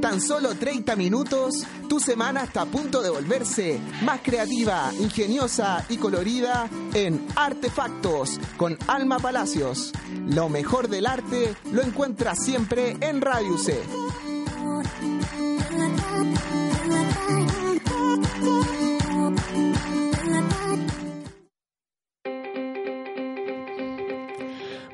Tan 0.00 0.20
solo 0.20 0.54
30 0.54 0.94
minutos, 0.94 1.66
tu 1.88 1.98
semana 1.98 2.44
está 2.44 2.62
a 2.62 2.66
punto 2.66 3.02
de 3.02 3.10
volverse 3.10 3.80
más 4.02 4.20
creativa, 4.20 4.92
ingeniosa 5.00 5.84
y 5.88 5.96
colorida 5.96 6.70
en 6.94 7.26
Artefactos 7.34 8.38
con 8.56 8.78
Alma 8.86 9.18
Palacios. 9.18 9.92
Lo 10.26 10.48
mejor 10.48 10.88
del 10.88 11.06
arte 11.06 11.54
lo 11.72 11.82
encuentras 11.82 12.44
siempre 12.44 12.96
en 13.00 13.20
Radio 13.20 13.58
C. 13.58 13.82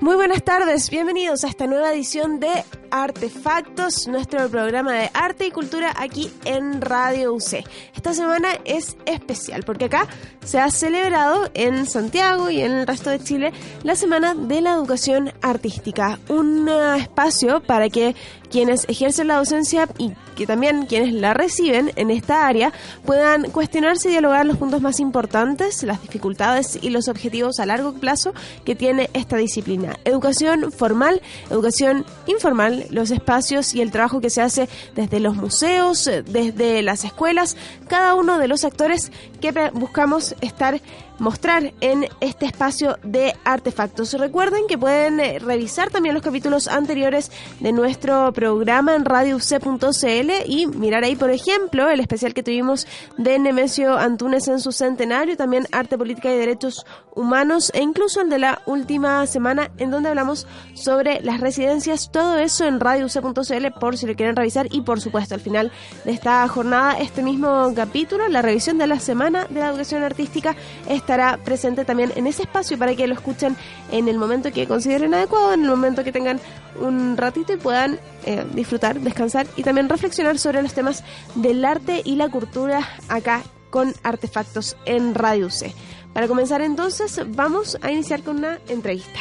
Muy 0.01 0.17
buenas 0.17 0.43
tardes, 0.43 0.89
bienvenidos 0.89 1.45
a 1.45 1.49
esta 1.49 1.67
nueva 1.67 1.93
edición 1.93 2.41
de 2.41 2.65
Artefactos, 2.97 4.07
nuestro 4.07 4.49
programa 4.49 4.93
de 4.93 5.11
arte 5.15 5.49
y 5.49 5.51
cultura 5.51 5.93
aquí 5.97 6.31
en 6.45 6.81
Radio 6.81 7.35
UC. 7.35 7.65
Esta 7.93 8.15
semana 8.15 8.51
es 8.65 8.97
especial 9.05 9.65
porque 9.65 9.87
acá 9.87 10.07
se 10.45 10.61
ha 10.61 10.71
celebrado 10.71 11.51
en 11.55 11.87
Santiago 11.87 12.51
y 12.51 12.61
en 12.61 12.71
el 12.71 12.87
resto 12.87 13.11
de 13.11 13.19
Chile 13.19 13.53
la 13.83 13.97
Semana 13.97 14.37
de 14.37 14.61
la 14.61 14.75
Educación 14.75 15.33
Artística, 15.43 16.21
un 16.29 16.69
espacio 16.69 17.61
para 17.65 17.89
que 17.89 18.15
quienes 18.55 18.85
ejercen 18.89 19.27
la 19.27 19.39
docencia 19.39 19.89
y 19.99 20.13
que 20.37 20.47
también 20.47 20.87
quienes 20.87 21.13
la 21.13 21.35
reciben 21.35 21.91
en 21.97 22.13
esta 22.13 22.47
área 22.47 22.73
puedan 23.05 23.51
cuestionarse 23.51 24.07
y 24.07 24.13
dialogar 24.13 24.47
los 24.47 24.59
puntos 24.59 24.81
más 24.81 25.01
importantes, 25.01 25.83
las 25.83 26.01
dificultades 26.01 26.79
y 26.81 26.91
los 26.91 27.09
objetivos 27.09 27.59
a 27.59 27.67
largo 27.67 27.95
plazo 27.95 28.33
que 28.65 28.77
tiene 28.77 29.11
esta 29.13 29.37
disciplina. 29.39 29.97
Educación 30.05 30.71
formal, 30.71 31.21
educación 31.51 32.07
informal, 32.29 32.87
los 32.91 33.11
espacios 33.11 33.75
y 33.75 33.81
el 33.81 33.91
trabajo 33.91 34.21
que 34.21 34.31
se 34.31 34.41
hace 34.41 34.69
desde 34.95 35.19
los 35.19 35.35
museos, 35.35 36.09
desde 36.25 36.81
las 36.83 37.03
escuelas, 37.03 37.57
cada 37.89 38.15
uno 38.15 38.39
de 38.39 38.47
los 38.47 38.65
actores 38.65 39.11
que 39.41 39.51
buscamos 39.73 40.37
estar 40.43 40.81
mostrar 41.19 41.73
en 41.81 42.07
este 42.21 42.47
espacio 42.47 42.99
de 43.03 43.35
artefactos. 43.45 44.13
Recuerden 44.15 44.67
que 44.69 44.79
pueden 44.79 45.21
eh, 45.21 45.39
revisar 45.39 45.91
también 45.91 46.15
los 46.15 46.23
capítulos 46.23 46.69
anteriores 46.69 47.31
de 47.61 47.73
nuestro 47.73 48.33
programa 48.33 48.95
en 48.95 49.05
radiouc.cl 49.05 50.31
y 50.47 50.67
mirar 50.67 51.05
ahí, 51.05 51.17
por 51.17 51.31
ejemplo, 51.31 51.89
el 51.89 52.01
especial 52.01 52.35
que 52.35 52.43
tuvimos 52.43 52.87
de 53.17 53.39
Nemesio 53.39 53.97
Antunes 53.97 54.49
en 54.49 54.61
su 54.61 54.73
centenario, 54.73 55.37
también 55.37 55.67
arte, 55.73 55.99
política 55.99 56.33
y 56.33 56.39
derechos 56.39 56.85
humanos 57.15 57.71
e 57.75 57.83
incluso 57.83 58.21
el 58.21 58.29
de 58.29 58.39
la 58.39 58.63
última 58.67 59.27
semana 59.27 59.71
en 59.79 59.91
donde 59.91 60.09
hablamos 60.09 60.47
sobre 60.75 61.21
las 61.21 61.41
residencias, 61.41 62.11
todo 62.11 62.39
eso 62.39 62.67
en 62.67 62.81
radiouc.cl 62.81 63.79
por 63.79 63.97
si 63.97 64.07
lo 64.07 64.15
quieren 64.15 64.37
revisar 64.37 64.67
y 64.71 64.81
por 64.81 65.01
supuesto 65.01 65.35
al 65.35 65.41
final 65.41 65.71
de 66.05 66.13
esta 66.13 66.47
jornada 66.49 66.99
este 66.99 67.23
mismo 67.23 67.73
capítulo, 67.75 68.29
la 68.29 68.43
revisión 68.43 68.79
de 68.79 68.87
la 68.87 68.99
semana 68.99 69.47
de 69.49 69.61
la 69.61 69.69
educación 69.69 70.03
artística 70.03 70.57
estará 71.05 71.37
presente 71.37 71.85
también 71.85 72.13
en 72.17 72.27
ese 72.27 72.43
espacio 72.45 72.79
para 72.79 72.95
que 72.95 73.07
lo 73.07 73.13
escuchen 73.13 73.57
en 73.93 74.09
el 74.09 74.17
momento 74.17 74.51
que 74.53 74.67
consideren 74.67 75.13
adecuado, 75.13 75.53
en 75.53 75.63
el 75.63 75.69
momento 75.69 76.03
que 76.03 76.13
tengan 76.13 76.41
un 76.81 77.19
ratito 77.19 77.53
y 77.53 77.57
puedan 77.59 78.01
eh, 78.25 78.43
disfrutar, 78.55 78.99
descansar 78.99 79.47
y 79.55 79.63
también 79.63 79.91
reflexionar 79.91 80.39
sobre 80.39 80.63
los 80.63 80.73
temas 80.73 81.05
del 81.35 81.63
arte 81.63 82.01
y 82.03 82.17
la 82.17 82.31
cultura 82.31 82.89
acá 83.09 83.43
con 83.69 83.93
artefactos 84.03 84.79
en 84.87 85.15
Radio 85.15 85.51
C. 85.51 85.75
Para 86.15 86.27
comenzar 86.27 86.63
entonces 86.63 87.21
vamos 87.29 87.77
a 87.83 87.93
iniciar 87.93 88.23
con 88.23 88.39
una 88.39 88.59
entrevista. 88.69 89.21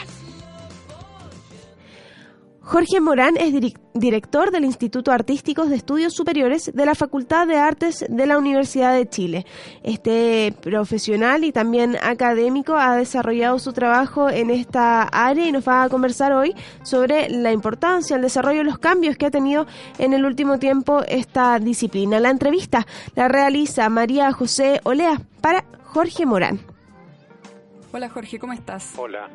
Jorge 2.66 3.02
Morán 3.02 3.36
es 3.36 3.54
director 3.94 4.50
del 4.50 4.64
Instituto 4.64 5.12
Artístico 5.12 5.66
de 5.66 5.76
Estudios 5.76 6.14
Superiores 6.14 6.72
de 6.74 6.86
la 6.86 6.96
Facultad 6.96 7.46
de 7.46 7.58
Artes 7.58 8.06
de 8.08 8.26
la 8.26 8.38
Universidad 8.38 8.94
de 8.94 9.08
Chile. 9.08 9.46
Este 9.84 10.54
profesional 10.62 11.44
y 11.44 11.52
también 11.52 11.98
académico 12.02 12.78
ha 12.78 12.96
desarrollado 12.96 13.60
su 13.60 13.74
trabajo 13.74 14.30
en 14.30 14.50
esta 14.50 15.04
área 15.04 15.46
y 15.46 15.52
nos 15.52 15.68
va 15.68 15.84
a 15.84 15.90
conversar 15.90 16.32
hoy 16.32 16.56
sobre 16.84 17.30
la 17.30 17.52
importancia, 17.52 18.16
el 18.16 18.22
desarrollo 18.22 18.62
y 18.62 18.66
los 18.66 18.80
cambios 18.80 19.18
que 19.18 19.26
ha 19.26 19.32
tenido 19.32 19.68
en 19.98 20.14
el 20.14 20.24
último 20.24 20.58
tiempo 20.58 21.04
esta 21.06 21.60
disciplina. 21.60 22.22
La 22.22 22.30
entrevista 22.30 22.88
la 23.14 23.28
realiza 23.28 23.90
María 23.90 24.32
José 24.32 24.80
Olea 24.84 25.22
para 25.42 25.66
Jorge 25.84 26.26
Morán. 26.26 26.62
Hola 27.92 28.10
Jorge, 28.10 28.40
¿cómo 28.40 28.54
estás? 28.54 28.94
Hola. 28.98 29.30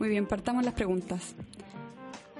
Muy 0.00 0.08
bien, 0.08 0.26
partamos 0.26 0.64
las 0.64 0.74
preguntas. 0.74 1.36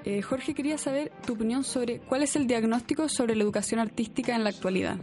Eh, 0.04 0.20
Jorge, 0.20 0.54
quería 0.54 0.78
saber 0.78 1.12
tu 1.24 1.34
opinión 1.34 1.62
sobre 1.62 2.00
cuál 2.00 2.22
es 2.22 2.34
el 2.34 2.46
diagnóstico 2.46 3.08
sobre 3.08 3.36
la 3.36 3.44
educación 3.44 3.78
artística 3.80 4.34
en 4.34 4.42
la 4.42 4.50
actualidad. 4.50 4.96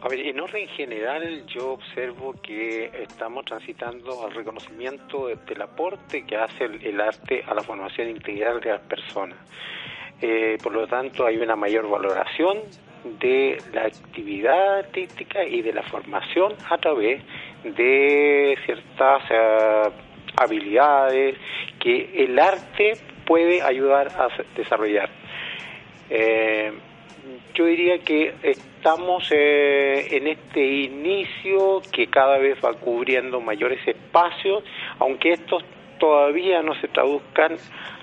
A 0.00 0.08
ver, 0.08 0.20
en 0.20 0.38
orden 0.40 0.68
general 0.68 1.44
yo 1.46 1.72
observo 1.72 2.32
que 2.40 2.90
estamos 3.02 3.44
transitando 3.44 4.24
al 4.24 4.32
reconocimiento 4.32 5.26
del 5.26 5.60
aporte 5.60 6.24
que 6.24 6.36
hace 6.36 6.64
el, 6.64 7.00
arte 7.00 7.42
a 7.44 7.52
la 7.52 7.62
formación 7.62 8.08
integral 8.08 8.60
de 8.60 8.70
las 8.70 8.82
personas. 8.82 9.38
Eh, 10.22 10.56
por 10.62 10.72
lo 10.72 10.86
tanto, 10.86 11.26
hay 11.26 11.36
una 11.36 11.56
mayor 11.56 11.90
valoración 11.90 12.58
de 13.20 13.58
la 13.72 13.82
actividad 13.82 14.78
artística 14.78 15.44
y 15.44 15.62
de 15.62 15.72
la 15.72 15.82
formación 15.82 16.54
a 16.70 16.78
través 16.78 17.22
de 17.64 18.56
ciertas 18.64 19.22
eh, 19.30 19.90
habilidades 20.38 21.36
que 21.80 22.24
el 22.24 22.38
arte 22.38 22.94
puede 23.26 23.60
ayudar 23.62 24.08
a 24.08 24.28
desarrollar. 24.56 25.10
Eh, 26.08 26.72
yo 27.54 27.66
diría 27.66 27.98
que 27.98 28.34
estamos 28.42 29.30
eh, 29.32 30.16
en 30.16 30.28
este 30.28 30.64
inicio 30.64 31.82
que 31.92 32.06
cada 32.06 32.38
vez 32.38 32.58
va 32.64 32.74
cubriendo 32.74 33.40
mayores 33.40 33.86
espacios, 33.86 34.64
aunque 34.98 35.32
estos 35.32 35.64
todavía 35.98 36.62
no 36.62 36.74
se 36.80 36.88
traduzcan 36.88 37.56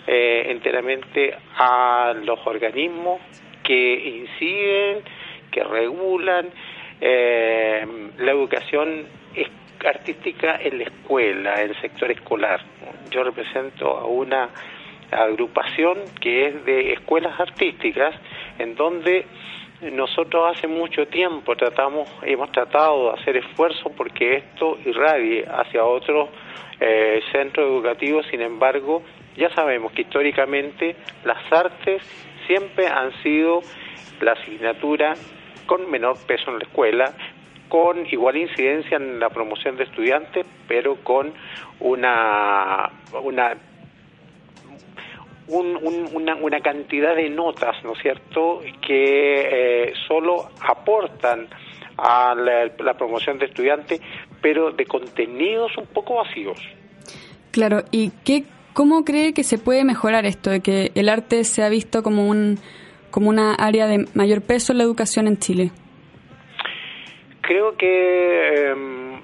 eh, 0.06 0.48
enteramente 0.50 1.34
a 1.58 2.14
los 2.24 2.46
organismos 2.46 3.22
que 3.64 3.94
inciden, 3.94 5.04
que 5.52 5.64
regulan 5.64 6.50
la 7.02 8.32
educación 8.32 9.06
artística 9.86 10.58
en 10.62 10.80
la 10.80 10.84
escuela, 10.86 11.62
en 11.62 11.72
el 11.72 11.82
sector 11.82 12.12
escolar. 12.12 12.62
Yo 13.12 13.24
represento 13.24 13.98
a 13.98 14.06
una 14.06 14.50
agrupación 15.12 16.00
que 16.20 16.48
es 16.48 16.66
de 16.66 16.94
escuelas 16.94 17.40
artísticas, 17.40 18.16
en 18.60 18.76
donde 18.76 19.26
nosotros 19.82 20.56
hace 20.56 20.68
mucho 20.68 21.08
tiempo 21.08 21.56
tratamos, 21.56 22.10
hemos 22.24 22.52
tratado 22.52 23.12
de 23.12 23.22
hacer 23.22 23.38
esfuerzos 23.38 23.92
porque 23.96 24.38
esto 24.38 24.78
irradie 24.86 25.46
hacia 25.48 25.84
otros 25.84 26.30
eh, 26.80 27.22
centros 27.32 27.68
educativos, 27.68 28.26
sin 28.32 28.42
embargo, 28.42 29.04
ya 29.36 29.50
sabemos 29.54 29.92
que 29.92 30.02
históricamente 30.02 30.96
las 31.24 31.52
artes 31.52 32.02
siempre 32.48 32.88
han 32.88 33.12
sido 33.22 33.62
la 34.22 34.34
asignatura 34.34 35.14
con 35.66 35.90
menor 35.90 36.18
peso 36.26 36.52
en 36.52 36.60
la 36.60 36.64
escuela, 36.64 37.14
con 37.70 38.06
igual 38.08 38.38
incidencia 38.38 38.98
en 38.98 39.20
la 39.20 39.30
promoción 39.30 39.76
de 39.78 39.84
estudiantes, 39.84 40.46
pero 40.68 40.96
con 41.04 41.34
una 41.80 42.92
una 43.24 43.56
una, 45.48 46.36
una, 46.36 46.60
cantidad 46.60 47.16
de 47.16 47.30
notas, 47.30 47.76
¿no 47.84 47.94
es 47.94 48.02
cierto?, 48.02 48.62
que 48.82 49.90
eh, 49.90 49.94
solo 50.08 50.50
aportan 50.60 51.48
a 51.98 52.34
la, 52.36 52.94
promoción 52.96 53.38
de 53.38 53.46
estudiantes, 53.46 54.02
pero 54.42 54.72
de 54.72 54.86
contenidos 54.86 55.72
un 55.78 55.86
poco 55.86 56.16
vacíos. 56.16 56.58
Claro, 57.52 57.84
¿y 57.92 58.12
qué, 58.24 58.46
cómo 58.74 59.06
cree 59.06 59.34
que 59.34 59.44
se 59.44 59.58
puede 59.58 59.84
mejorar 59.84 60.26
esto, 60.26 60.50
de 60.50 60.62
que 60.62 60.92
el 60.96 61.10
arte 61.10 61.44
se 61.44 61.64
ha 61.64 61.70
visto 61.70 62.04
como, 62.04 62.28
un, 62.28 62.58
como 63.12 63.30
una 63.30 63.54
área 63.54 63.88
de 63.88 64.06
mayor 64.14 64.42
peso 64.42 64.72
en 64.72 64.80
la 64.80 64.84
educación 64.84 65.28
en 65.28 65.38
Chile? 65.38 65.72
Creo 67.48 67.78
que 67.78 68.70
em, 68.72 69.22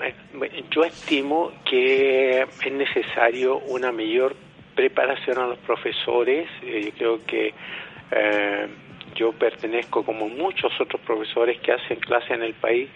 yo 0.69 0.83
estimo 0.83 1.51
que 1.65 2.41
es 2.44 2.71
necesario 2.71 3.57
una 3.57 3.91
mayor 3.91 4.35
preparación 4.75 5.39
a 5.39 5.47
los 5.47 5.57
profesores. 5.57 6.47
Eh, 6.62 6.83
yo 6.85 6.91
creo 6.97 7.25
que 7.25 7.53
eh, 8.12 8.68
yo 9.15 9.31
pertenezco, 9.31 10.03
como 10.03 10.29
muchos 10.29 10.71
otros 10.79 11.01
profesores 11.01 11.59
que 11.62 11.71
hacen 11.71 12.00
clase 12.00 12.35
en 12.35 12.44
el 12.44 12.53
país, 12.53 12.89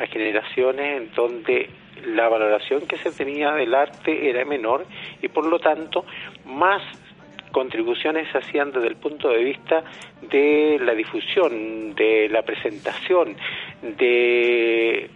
a 0.00 0.06
generaciones 0.08 1.00
en 1.00 1.14
donde 1.14 1.70
la 2.04 2.28
valoración 2.28 2.84
que 2.88 2.96
se 2.98 3.12
tenía 3.12 3.52
del 3.52 3.76
arte 3.76 4.30
era 4.30 4.44
menor 4.44 4.84
y 5.20 5.28
por 5.28 5.46
lo 5.46 5.60
tanto 5.60 6.04
más 6.44 6.82
contribuciones 7.52 8.28
se 8.32 8.38
hacían 8.38 8.72
desde 8.72 8.88
el 8.88 8.96
punto 8.96 9.28
de 9.28 9.44
vista 9.44 9.84
de 10.22 10.78
la 10.82 10.94
difusión, 10.94 11.94
de 11.94 12.28
la 12.28 12.42
presentación, 12.42 13.36
de, 13.82 15.08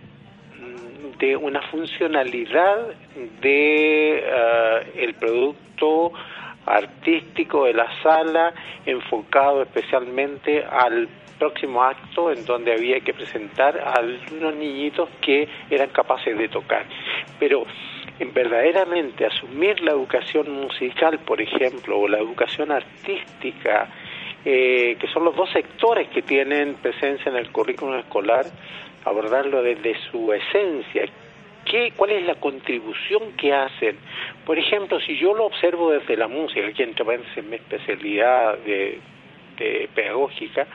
de 1.19 1.37
una 1.37 1.63
funcionalidad 1.63 2.95
de 3.41 4.19
eh, 4.19 4.93
el 4.97 5.15
producto 5.15 6.13
artístico 6.67 7.65
de 7.65 7.75
la 7.75 7.87
sala 8.03 8.53
enfocado 8.85 9.63
especialmente 9.63 10.65
al 10.65 11.09
próximo 11.39 11.83
acto 11.83 12.33
en 12.33 12.45
donde 12.45 12.73
había 12.73 13.01
que 13.01 13.15
presentar 13.15 13.79
a 13.79 14.01
unos 14.33 14.55
niñitos 14.55 15.09
que 15.21 15.49
eran 15.71 15.91
capaces 15.91 16.37
de 16.37 16.49
tocar. 16.49 16.85
Pero 17.39 17.65
en 18.19 18.33
verdaderamente 18.33 19.27
asumir 19.27 19.81
la 19.81 19.93
educación 19.93 20.51
musical, 20.51 21.19
por 21.21 21.41
ejemplo, 21.41 21.99
o 21.99 22.09
la 22.09 22.19
educación 22.19 22.73
artística, 22.73 23.89
eh, 24.45 24.97
que 24.99 25.07
son 25.09 25.25
los 25.25 25.37
dos 25.37 25.51
sectores 25.51 26.09
que 26.09 26.23
tienen 26.23 26.75
presencia 26.75 27.31
en 27.31 27.37
el 27.37 27.51
currículum 27.51 27.99
escolar, 27.99 28.47
abordarlo 29.05 29.63
desde 29.63 29.97
su 30.11 30.33
esencia, 30.33 31.05
¿Qué, 31.67 31.93
¿Cuál 31.97 32.13
es 32.13 32.25
la 32.25 32.37
contribución 32.37 33.33
que 33.37 33.53
hacen? 33.53 33.97
Por 34.45 34.59
ejemplo, 34.59 35.01
si 35.01 35.19
yo 35.19 35.35
lo 35.35 35.47
observo 35.47 35.91
desde 35.91 36.17
la 36.17 36.29
música, 36.29 36.73
que 36.73 36.85
entre 36.85 37.05
es 37.15 37.45
mi 37.45 37.57
especialidad 37.57 38.57
de, 38.59 39.01
pedagógica, 39.95 40.67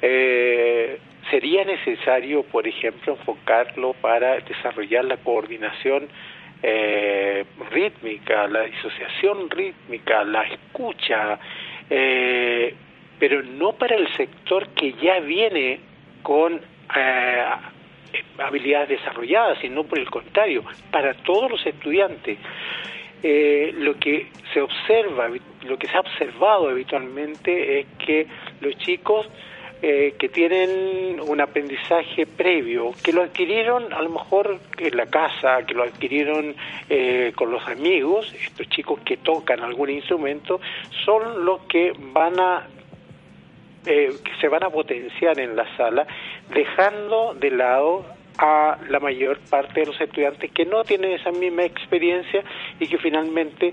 eh, 0.00 0.98
sería 1.30 1.64
necesario, 1.64 2.44
por 2.44 2.68
ejemplo, 2.68 3.14
enfocarlo 3.14 3.94
para 3.94 4.36
desarrollar 4.38 5.04
la 5.04 5.16
coordinación 5.16 6.08
eh, 6.62 7.44
rítmica, 7.70 8.46
la 8.46 8.62
disociación 8.62 9.50
rítmica, 9.50 10.24
la 10.24 10.42
escucha, 10.42 11.38
eh, 11.90 12.74
pero 13.18 13.42
no 13.42 13.72
para 13.72 13.96
el 13.96 14.08
sector 14.14 14.68
que 14.68 14.92
ya 14.94 15.20
viene 15.20 15.80
con 16.22 16.60
eh, 16.96 17.44
habilidades 18.38 18.88
desarrolladas, 19.00 19.58
sino 19.60 19.84
por 19.84 19.98
el 19.98 20.10
contrario, 20.10 20.64
para 20.90 21.14
todos 21.14 21.50
los 21.50 21.66
estudiantes. 21.66 22.38
Eh, 23.22 23.72
lo 23.78 23.98
que 23.98 24.28
se 24.52 24.60
observa, 24.60 25.28
lo 25.62 25.78
que 25.78 25.88
se 25.88 25.96
ha 25.96 26.00
observado 26.00 26.68
habitualmente 26.68 27.80
es 27.80 27.86
que 27.98 28.26
los 28.60 28.76
chicos 28.78 29.28
eh, 29.82 30.14
que 30.18 30.30
tienen 30.30 31.20
un 31.20 31.38
aprendizaje 31.38 32.26
previo, 32.26 32.92
que 33.04 33.12
lo 33.12 33.22
adquirieron 33.22 33.92
a 33.92 34.00
lo 34.00 34.08
mejor 34.08 34.58
en 34.78 34.96
la 34.96 35.04
casa, 35.04 35.66
que 35.66 35.74
lo 35.74 35.82
adquirieron 35.82 36.56
eh, 36.88 37.32
con 37.36 37.50
los 37.50 37.66
amigos, 37.68 38.32
estos 38.34 38.66
chicos 38.70 39.00
que 39.04 39.18
tocan 39.18 39.60
algún 39.60 39.90
instrumento, 39.90 40.60
son 41.04 41.44
los 41.44 41.60
que 41.66 41.92
van 41.98 42.40
a 42.40 42.66
eh, 43.84 44.14
que 44.24 44.34
se 44.40 44.48
van 44.48 44.64
a 44.64 44.70
potenciar 44.70 45.38
en 45.38 45.54
la 45.54 45.76
sala, 45.76 46.06
dejando 46.54 47.34
de 47.34 47.50
lado 47.50 48.15
a 48.38 48.78
la 48.88 49.00
mayor 49.00 49.38
parte 49.50 49.80
de 49.80 49.86
los 49.86 50.00
estudiantes 50.00 50.50
que 50.52 50.64
no 50.64 50.84
tienen 50.84 51.12
esa 51.12 51.30
misma 51.30 51.64
experiencia 51.64 52.42
y 52.78 52.86
que 52.86 52.98
finalmente 52.98 53.72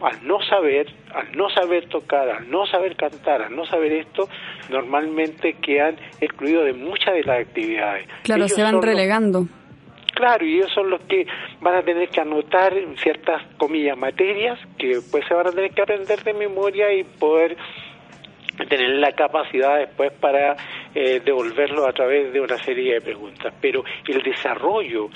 al 0.00 0.26
no 0.26 0.40
saber, 0.42 0.86
al 1.14 1.36
no 1.36 1.48
saber 1.50 1.88
tocar, 1.88 2.28
al 2.28 2.50
no 2.50 2.66
saber 2.66 2.96
cantar, 2.96 3.42
al 3.42 3.56
no 3.56 3.64
saber 3.66 3.92
esto, 3.92 4.28
normalmente 4.70 5.54
quedan 5.54 5.96
excluidos 6.20 6.66
de 6.66 6.72
muchas 6.74 7.14
de 7.14 7.22
las 7.24 7.40
actividades. 7.40 8.06
Claro, 8.22 8.48
se 8.48 8.62
van 8.62 8.82
relegando. 8.82 9.46
claro, 10.14 10.44
y 10.44 10.56
ellos 10.56 10.70
son 10.74 10.90
los 10.90 11.00
que 11.04 11.26
van 11.60 11.76
a 11.76 11.82
tener 11.82 12.08
que 12.08 12.20
anotar 12.20 12.72
ciertas, 12.96 13.42
comillas, 13.56 13.96
materias 13.96 14.58
que 14.78 15.00
pues 15.10 15.24
se 15.26 15.34
van 15.34 15.48
a 15.48 15.50
tener 15.50 15.70
que 15.70 15.82
aprender 15.82 16.22
de 16.22 16.34
memoria 16.34 16.92
y 16.92 17.04
poder 17.04 17.56
tener 18.68 18.90
la 18.90 19.12
capacidad 19.12 19.78
después 19.78 20.12
para 20.12 20.56
eh, 20.94 21.20
devolverlo 21.24 21.86
a 21.86 21.92
través 21.92 22.32
de 22.32 22.40
una 22.40 22.58
serie 22.58 22.94
de 22.94 23.00
preguntas. 23.00 23.52
Pero 23.60 23.84
el 24.06 24.22
desarrollo 24.22 25.10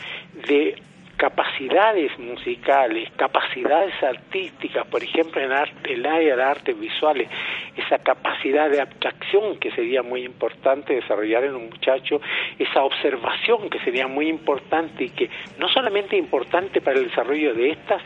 de 0.47 0.77
capacidades 1.19 2.17
musicales, 2.19 3.11
capacidades 3.17 3.93
artísticas, 4.03 4.87
por 4.87 5.03
ejemplo 5.03 5.43
en 5.43 5.51
el 5.51 6.07
área 6.07 6.37
de 6.37 6.43
artes 6.43 6.79
visuales, 6.79 7.29
esa 7.77 7.99
capacidad 7.99 8.71
de 8.71 8.81
abstracción 8.81 9.59
que 9.59 9.73
sería 9.73 10.03
muy 10.05 10.25
importante 10.25 10.95
desarrollar 10.95 11.43
en 11.43 11.57
un 11.57 11.71
muchacho, 11.71 12.21
esa 12.57 12.85
observación 12.85 13.69
que 13.69 13.81
sería 13.81 14.07
muy 14.07 14.29
importante 14.29 15.05
y 15.05 15.11
que 15.11 15.29
no 15.59 15.69
solamente 15.69 16.17
importante 16.17 16.81
para 16.81 16.99
el 16.99 17.09
desarrollo 17.09 17.53
de 17.53 17.71
estas 17.71 18.01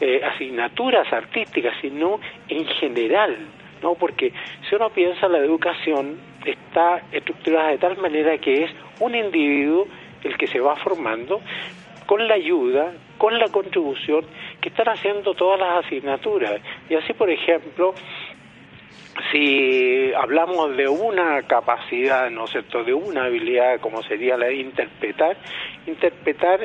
eh, 0.00 0.20
asignaturas 0.22 1.10
artísticas, 1.10 1.74
sino 1.80 2.20
en 2.48 2.66
general 2.66 3.36
¿no? 3.82 3.94
Porque 3.94 4.32
si 4.68 4.74
uno 4.74 4.90
piensa 4.90 5.28
la 5.28 5.38
educación 5.38 6.18
está 6.44 7.02
estructurada 7.12 7.68
de 7.68 7.78
tal 7.78 7.96
manera 7.98 8.38
que 8.38 8.64
es 8.64 8.70
un 9.00 9.14
individuo 9.14 9.86
el 10.24 10.36
que 10.36 10.46
se 10.46 10.60
va 10.60 10.76
formando 10.76 11.40
con 12.06 12.26
la 12.26 12.34
ayuda, 12.34 12.94
con 13.18 13.38
la 13.38 13.48
contribución 13.48 14.24
que 14.60 14.70
están 14.70 14.88
haciendo 14.88 15.34
todas 15.34 15.60
las 15.60 15.84
asignaturas. 15.84 16.60
Y 16.88 16.94
así, 16.94 17.12
por 17.12 17.28
ejemplo, 17.28 17.94
si 19.32 20.12
hablamos 20.14 20.76
de 20.76 20.88
una 20.88 21.42
capacidad, 21.42 22.30
¿no 22.30 22.44
es 22.44 22.50
cierto?, 22.50 22.84
de 22.84 22.94
una 22.94 23.24
habilidad 23.24 23.80
como 23.80 24.02
sería 24.02 24.36
la 24.36 24.46
de 24.46 24.56
interpretar, 24.56 25.36
interpretar 25.86 26.60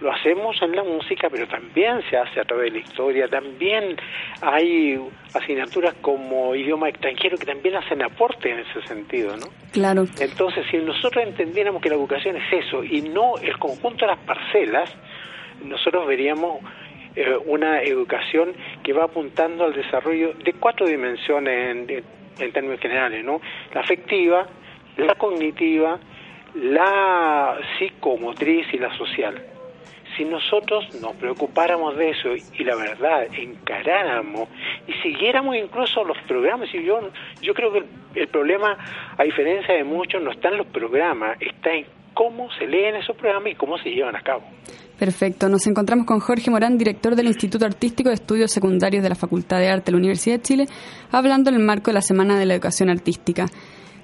lo 0.00 0.12
hacemos 0.12 0.60
en 0.62 0.74
la 0.74 0.84
música, 0.84 1.28
pero 1.30 1.46
también 1.46 2.00
se 2.08 2.16
hace 2.16 2.40
a 2.40 2.44
través 2.44 2.72
de 2.72 2.80
la 2.80 2.86
historia, 2.86 3.28
también 3.28 3.96
hay 4.40 4.98
asignaturas 5.34 5.94
como 6.00 6.54
idioma 6.54 6.88
extranjero 6.88 7.36
que 7.36 7.46
también 7.46 7.76
hacen 7.76 8.02
aporte 8.02 8.50
en 8.50 8.60
ese 8.60 8.82
sentido, 8.86 9.36
¿no? 9.36 9.46
Claro. 9.72 10.06
Entonces, 10.18 10.64
si 10.70 10.78
nosotros 10.78 11.24
entendiéramos 11.24 11.82
que 11.82 11.88
la 11.88 11.96
educación 11.96 12.36
es 12.36 12.66
eso 12.66 12.82
y 12.82 13.02
no 13.02 13.36
el 13.38 13.58
conjunto 13.58 14.06
de 14.06 14.12
las 14.12 14.20
parcelas, 14.20 14.94
nosotros 15.62 16.06
veríamos 16.06 16.58
eh, 17.20 17.36
una 17.46 17.82
educación 17.82 18.52
que 18.84 18.92
va 18.92 19.02
apuntando 19.02 19.64
al 19.64 19.72
desarrollo 19.72 20.34
de 20.34 20.52
cuatro 20.52 20.86
dimensiones 20.86 22.04
en, 22.38 22.52
términos 22.52 22.78
generales, 22.78 23.24
¿no? 23.24 23.40
La 23.74 23.80
afectiva, 23.80 24.46
la 24.96 25.16
cognitiva, 25.16 25.98
la 26.54 27.58
psicomotriz 27.76 28.72
y 28.72 28.78
la 28.78 28.96
social. 28.96 29.34
Si 30.16 30.24
nosotros 30.24 30.94
nos 31.02 31.16
preocupáramos 31.16 31.96
de 31.96 32.10
eso 32.10 32.28
y 32.36 32.62
la 32.62 32.76
verdad 32.76 33.26
encaráramos 33.34 34.48
y 34.86 34.92
siguiéramos 35.02 35.56
incluso 35.56 36.04
los 36.04 36.18
programas, 36.18 36.72
y 36.72 36.84
yo, 36.84 37.00
yo 37.42 37.52
creo 37.52 37.72
que 37.72 37.78
el, 37.78 37.86
el 38.14 38.28
problema, 38.28 38.78
a 39.16 39.24
diferencia 39.24 39.74
de 39.74 39.82
muchos, 39.82 40.22
no 40.22 40.30
está 40.30 40.50
en 40.50 40.58
los 40.58 40.68
programas, 40.68 41.36
está 41.40 41.72
en 41.72 41.84
cómo 42.14 42.48
se 42.52 42.68
leen 42.68 42.94
esos 42.94 43.16
programas 43.16 43.50
y 43.50 43.54
cómo 43.56 43.76
se 43.78 43.90
llevan 43.90 44.14
a 44.14 44.22
cabo. 44.22 44.44
Perfecto. 44.98 45.48
Nos 45.48 45.66
encontramos 45.68 46.06
con 46.06 46.18
Jorge 46.18 46.50
Morán, 46.50 46.76
director 46.76 47.14
del 47.14 47.26
Instituto 47.28 47.64
Artístico 47.64 48.08
de 48.08 48.16
Estudios 48.16 48.50
Secundarios 48.50 49.02
de 49.02 49.08
la 49.08 49.14
Facultad 49.14 49.60
de 49.60 49.68
Arte 49.68 49.86
de 49.86 49.92
la 49.92 49.98
Universidad 49.98 50.36
de 50.36 50.42
Chile, 50.42 50.64
hablando 51.12 51.50
en 51.50 51.56
el 51.56 51.62
marco 51.62 51.90
de 51.90 51.94
la 51.94 52.00
Semana 52.00 52.36
de 52.36 52.46
la 52.46 52.54
Educación 52.54 52.90
Artística. 52.90 53.46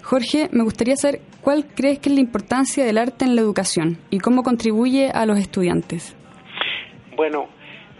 Jorge, 0.05 0.49
me 0.53 0.63
gustaría 0.63 0.95
saber 0.95 1.21
cuál 1.41 1.67
crees 1.75 1.99
que 1.99 2.11
es 2.11 2.15
la 2.15 2.21
importancia 2.21 2.85
del 2.85 2.99
arte 2.99 3.25
en 3.25 3.35
la 3.35 3.41
educación 3.41 3.99
y 4.11 4.19
cómo 4.19 4.43
contribuye 4.43 5.11
a 5.13 5.27
los 5.27 5.39
estudiantes. 5.39 6.17
Bueno, 7.17 7.49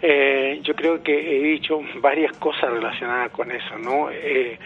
eh, 0.01 0.61
yo 0.63 0.73
creo 0.75 1.03
que 1.03 1.13
he 1.13 1.43
dicho 1.51 1.79
varias 2.01 2.37
cosas 2.37 2.69
relacionadas 2.69 3.31
con 3.31 3.51
eso, 3.51 3.77
¿no? 3.77 4.09
Eh, 4.11 4.57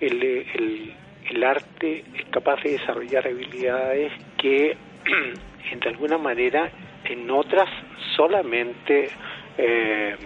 el, 0.00 0.22
el, 0.22 0.94
el 1.30 1.44
arte 1.44 2.02
es 2.14 2.24
capaz 2.30 2.62
de 2.64 2.72
desarrollar 2.72 3.28
habilidades 3.28 4.12
que, 4.38 4.76
de 5.80 5.88
alguna 5.88 6.18
manera, 6.18 6.72
en 7.04 7.30
otras 7.30 7.68
solamente 8.16 9.10
eh, 9.58 10.16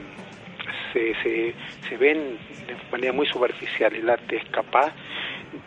se, 0.93 1.15
se, 1.23 1.55
se, 1.89 1.97
ven 1.97 2.39
de 2.67 2.77
manera 2.91 3.13
muy 3.13 3.27
superficial. 3.27 3.95
El 3.95 4.09
arte 4.09 4.37
es 4.37 4.45
capaz 4.51 4.93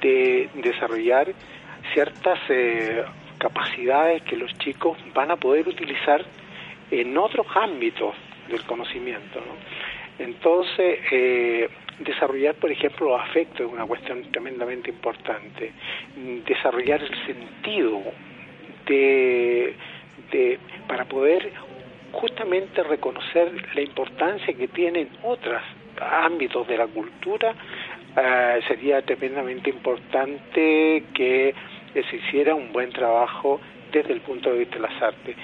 de 0.02 0.50
desarrollar 0.56 1.34
ciertas 1.94 2.40
eh, 2.50 3.04
capacidades 3.38 4.24
que 4.24 4.36
los 4.36 4.54
chicos 4.58 4.98
van 5.14 5.32
a 5.32 5.36
poder 5.36 5.68
utilizar 5.68 6.26
en 6.92 7.18
otros 7.18 7.46
ámbitos 7.56 8.16
del 8.50 8.64
conocimiento. 8.64 9.42
Entonces, 10.20 11.00
eh, 11.12 11.70
desarrollar, 12.00 12.56
por 12.56 12.72
ejemplo, 12.72 13.10
los 13.10 13.22
afectos 13.22 13.68
es 13.68 13.74
una 13.74 13.86
cuestión 13.86 14.24
tremendamente 14.32 14.90
importante. 14.90 15.72
Desarrollar 16.46 17.02
el 17.04 17.26
sentido 17.26 18.02
de 18.88 19.76
para 20.88 21.06
poder 21.06 21.52
justamente 22.12 22.84
reconocer 22.84 23.52
la 23.76 23.82
importancia 23.82 24.54
que 24.54 24.68
tienen 24.68 25.10
otras 25.24 25.64
ámbitos 26.00 26.68
de 26.68 26.78
la 26.78 26.88
cultura, 26.88 27.54
eh, 28.16 28.60
sería 28.68 29.02
tremendamente 29.02 29.70
importante 29.70 31.04
que 31.14 31.54
se 31.94 32.16
hiciera 32.16 32.56
un 32.56 32.72
buen 32.72 32.92
trabajo 32.92 33.60
desde 33.92 34.14
el 34.14 34.22
punto 34.22 34.52
de 34.52 34.60
vista 34.60 34.76
de 34.76 34.82
las 34.82 35.02
artes. 35.02 35.36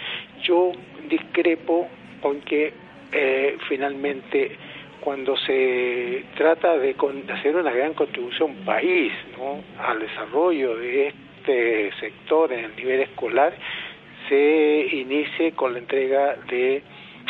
Yo 0.44 0.72
discrepo 1.10 1.88
con 2.22 2.42
que 2.42 2.74
eh, 3.12 3.58
finalmente 3.68 4.58
cuando 5.02 5.36
se 5.38 6.24
trata 6.36 6.78
de, 6.78 6.96
hacer 7.34 7.56
una 7.56 7.72
gran 7.72 7.94
contribución 7.94 8.56
país 8.66 9.12
al 9.80 10.00
desarrollo 10.00 10.78
de 10.78 11.10
este 11.10 11.92
sector 12.00 12.54
en 12.54 12.66
el 12.66 12.76
nivel 12.78 13.02
escolar, 13.02 13.54
se 14.30 14.88
inicie 14.92 15.54
con 15.54 15.74
la 15.74 15.80
entrega 15.80 16.36
de 16.50 16.82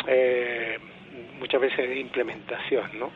eh, 0.06 0.78
muchas 1.38 1.60
veces 1.60 1.88
de 1.88 2.00
implementación, 2.00 2.98
¿no? 2.98 3.10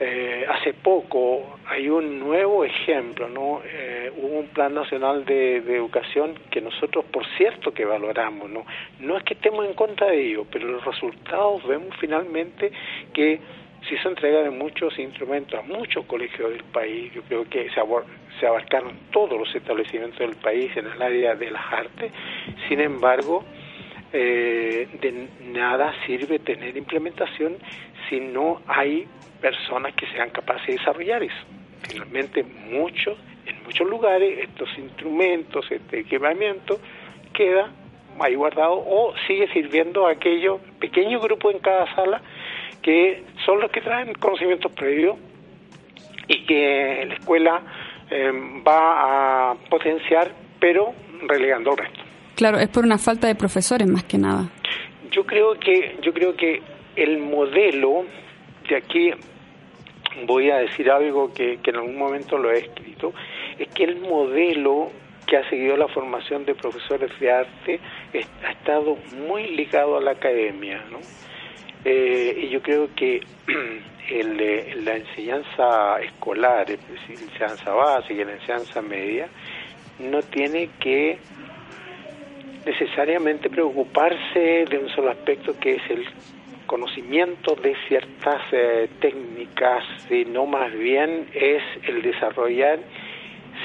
Eh, 0.00 0.46
hace 0.48 0.74
poco 0.74 1.58
hay 1.66 1.88
un 1.88 2.20
nuevo 2.20 2.64
ejemplo, 2.64 3.28
¿no? 3.28 3.62
Eh, 3.64 4.12
hubo 4.16 4.38
un 4.38 4.46
plan 4.46 4.72
nacional 4.72 5.24
de, 5.24 5.56
educación 5.56 6.34
que 6.52 6.60
nosotros, 6.60 7.04
por 7.06 7.26
cierto, 7.36 7.72
que 7.72 7.84
valoramos, 7.84 8.48
¿no? 8.48 8.64
No 9.00 9.16
es 9.16 9.24
que 9.24 9.34
estemos 9.34 9.66
en 9.66 9.74
contra 9.74 10.06
de 10.08 10.24
ello, 10.24 10.46
pero 10.52 10.68
los 10.68 10.84
resultados 10.84 11.66
vemos 11.66 11.96
finalmente 11.98 12.70
que 13.12 13.40
si 13.88 13.96
se 13.98 14.08
entrega 14.08 14.42
de 14.42 14.50
muchos 14.50 14.98
instrumentos 14.98 15.58
a 15.58 15.62
muchos 15.62 16.04
colegios 16.06 16.50
del 16.50 16.64
país, 16.64 17.12
yo 17.14 17.22
creo 17.22 17.44
que 17.48 17.68
se, 17.70 17.80
se 18.40 18.46
abarcaron 18.46 18.98
todos 19.10 19.38
los 19.38 19.54
establecimientos 19.54 20.18
del 20.18 20.36
país 20.36 20.74
en 20.76 20.86
el 20.86 21.00
área 21.00 21.34
de 21.34 21.50
las 21.50 21.72
artes, 21.72 22.12
sin 22.68 22.80
embargo, 22.80 23.44
eh, 24.12 24.88
de 25.00 25.28
nada 25.52 25.94
sirve 26.06 26.38
tener 26.38 26.76
implementación 26.76 27.56
si 28.08 28.20
no 28.20 28.62
hay 28.66 29.06
personas 29.40 29.94
que 29.94 30.06
sean 30.06 30.30
capaces 30.30 30.66
de 30.66 30.72
desarrollar 30.74 31.22
eso. 31.22 31.44
Finalmente, 31.82 32.42
muchos, 32.42 33.18
en 33.46 33.62
muchos 33.64 33.88
lugares, 33.88 34.38
estos 34.40 34.68
instrumentos, 34.78 35.70
este 35.70 36.00
equipamiento, 36.00 36.80
queda 37.32 37.70
ahí 38.20 38.34
guardado 38.34 38.74
o 38.74 39.14
sigue 39.26 39.48
sirviendo 39.52 40.06
a 40.06 40.12
aquellos 40.12 40.60
pequeños 40.80 41.22
grupos 41.22 41.54
en 41.54 41.60
cada 41.60 41.94
sala 41.94 42.22
que 42.82 43.24
son 43.44 43.60
los 43.60 43.70
que 43.70 43.80
traen 43.80 44.14
conocimientos 44.14 44.72
previos 44.72 45.16
y 46.26 46.44
que 46.44 47.04
la 47.06 47.14
escuela 47.14 47.62
eh, 48.10 48.30
va 48.66 49.50
a 49.50 49.54
potenciar, 49.70 50.32
pero 50.60 50.94
relegando 51.26 51.72
al 51.72 51.78
resto. 51.78 52.00
Claro, 52.36 52.58
es 52.58 52.68
por 52.68 52.84
una 52.84 52.98
falta 52.98 53.26
de 53.26 53.34
profesores 53.34 53.88
más 53.88 54.04
que 54.04 54.18
nada. 54.18 54.48
Yo 55.10 55.24
creo 55.24 55.58
que 55.58 55.96
yo 56.02 56.12
creo 56.12 56.36
que 56.36 56.62
el 56.96 57.18
modelo 57.18 58.04
de 58.68 58.76
aquí 58.76 59.10
voy 60.26 60.50
a 60.50 60.58
decir 60.58 60.90
algo 60.90 61.32
que, 61.32 61.58
en 61.64 61.76
algún 61.76 61.96
momento 61.96 62.38
lo 62.38 62.50
he 62.50 62.58
escrito, 62.58 63.12
es 63.58 63.68
que 63.68 63.84
el 63.84 64.00
modelo 64.00 64.90
que 65.26 65.36
ha 65.36 65.48
seguido 65.48 65.76
la 65.76 65.88
formación 65.88 66.44
de 66.44 66.54
profesores 66.54 67.10
de 67.20 67.30
arte 67.30 67.80
ha 68.44 68.50
estado 68.50 68.96
muy 69.26 69.48
ligado 69.48 69.96
a 69.96 70.00
la 70.00 70.12
academia, 70.12 70.82
¿no? 70.90 70.98
Eh, 71.84 72.40
y 72.42 72.48
yo 72.48 72.62
creo 72.62 72.88
que 72.94 73.22
el, 74.10 74.84
la 74.84 74.96
enseñanza 74.96 76.00
escolar, 76.00 76.68
la 76.68 77.14
enseñanza 77.14 77.72
básica 77.72 78.22
y 78.22 78.24
la 78.24 78.32
enseñanza 78.32 78.82
media, 78.82 79.28
no 79.98 80.22
tiene 80.22 80.70
que 80.80 81.18
necesariamente 82.64 83.48
preocuparse 83.48 84.66
de 84.68 84.78
un 84.78 84.88
solo 84.90 85.10
aspecto 85.10 85.58
que 85.58 85.76
es 85.76 85.90
el 85.90 86.04
conocimiento 86.66 87.54
de 87.54 87.74
ciertas 87.88 88.42
eh, 88.52 88.88
técnicas, 89.00 89.84
sino 90.08 90.46
más 90.46 90.72
bien 90.72 91.26
es 91.32 91.62
el 91.84 92.02
desarrollar 92.02 92.78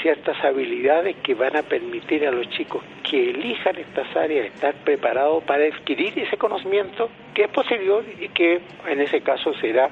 ciertas 0.02 0.42
habilidades 0.44 1.16
que 1.18 1.36
van 1.36 1.56
a 1.56 1.64
permitir 1.64 2.26
a 2.26 2.32
los 2.32 2.50
chicos 2.50 2.84
que 3.10 3.30
elijan 3.30 3.78
estas 3.78 4.16
áreas 4.16 4.48
estar 4.48 4.74
preparados 4.84 5.44
para 5.44 5.66
adquirir 5.66 6.18
ese 6.18 6.38
conocimiento 6.38 7.10
que 7.34 7.44
es 7.44 7.50
posterior 7.50 8.04
y 8.20 8.30
que 8.30 8.62
en 8.88 9.02
ese 9.02 9.22
caso 9.22 9.54
será 9.56 9.90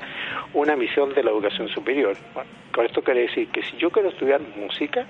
una 0.54 0.76
misión 0.76 1.14
de 1.14 1.24
la 1.24 1.32
educación 1.32 1.68
superior. 1.70 2.16
con 2.72 2.86
esto 2.86 3.02
quiere 3.02 3.22
decir 3.22 3.50
que 3.50 3.62
si 3.64 3.78
yo 3.78 3.90
quiero 3.90 4.10
estudiar 4.10 4.42
música, 4.56 5.06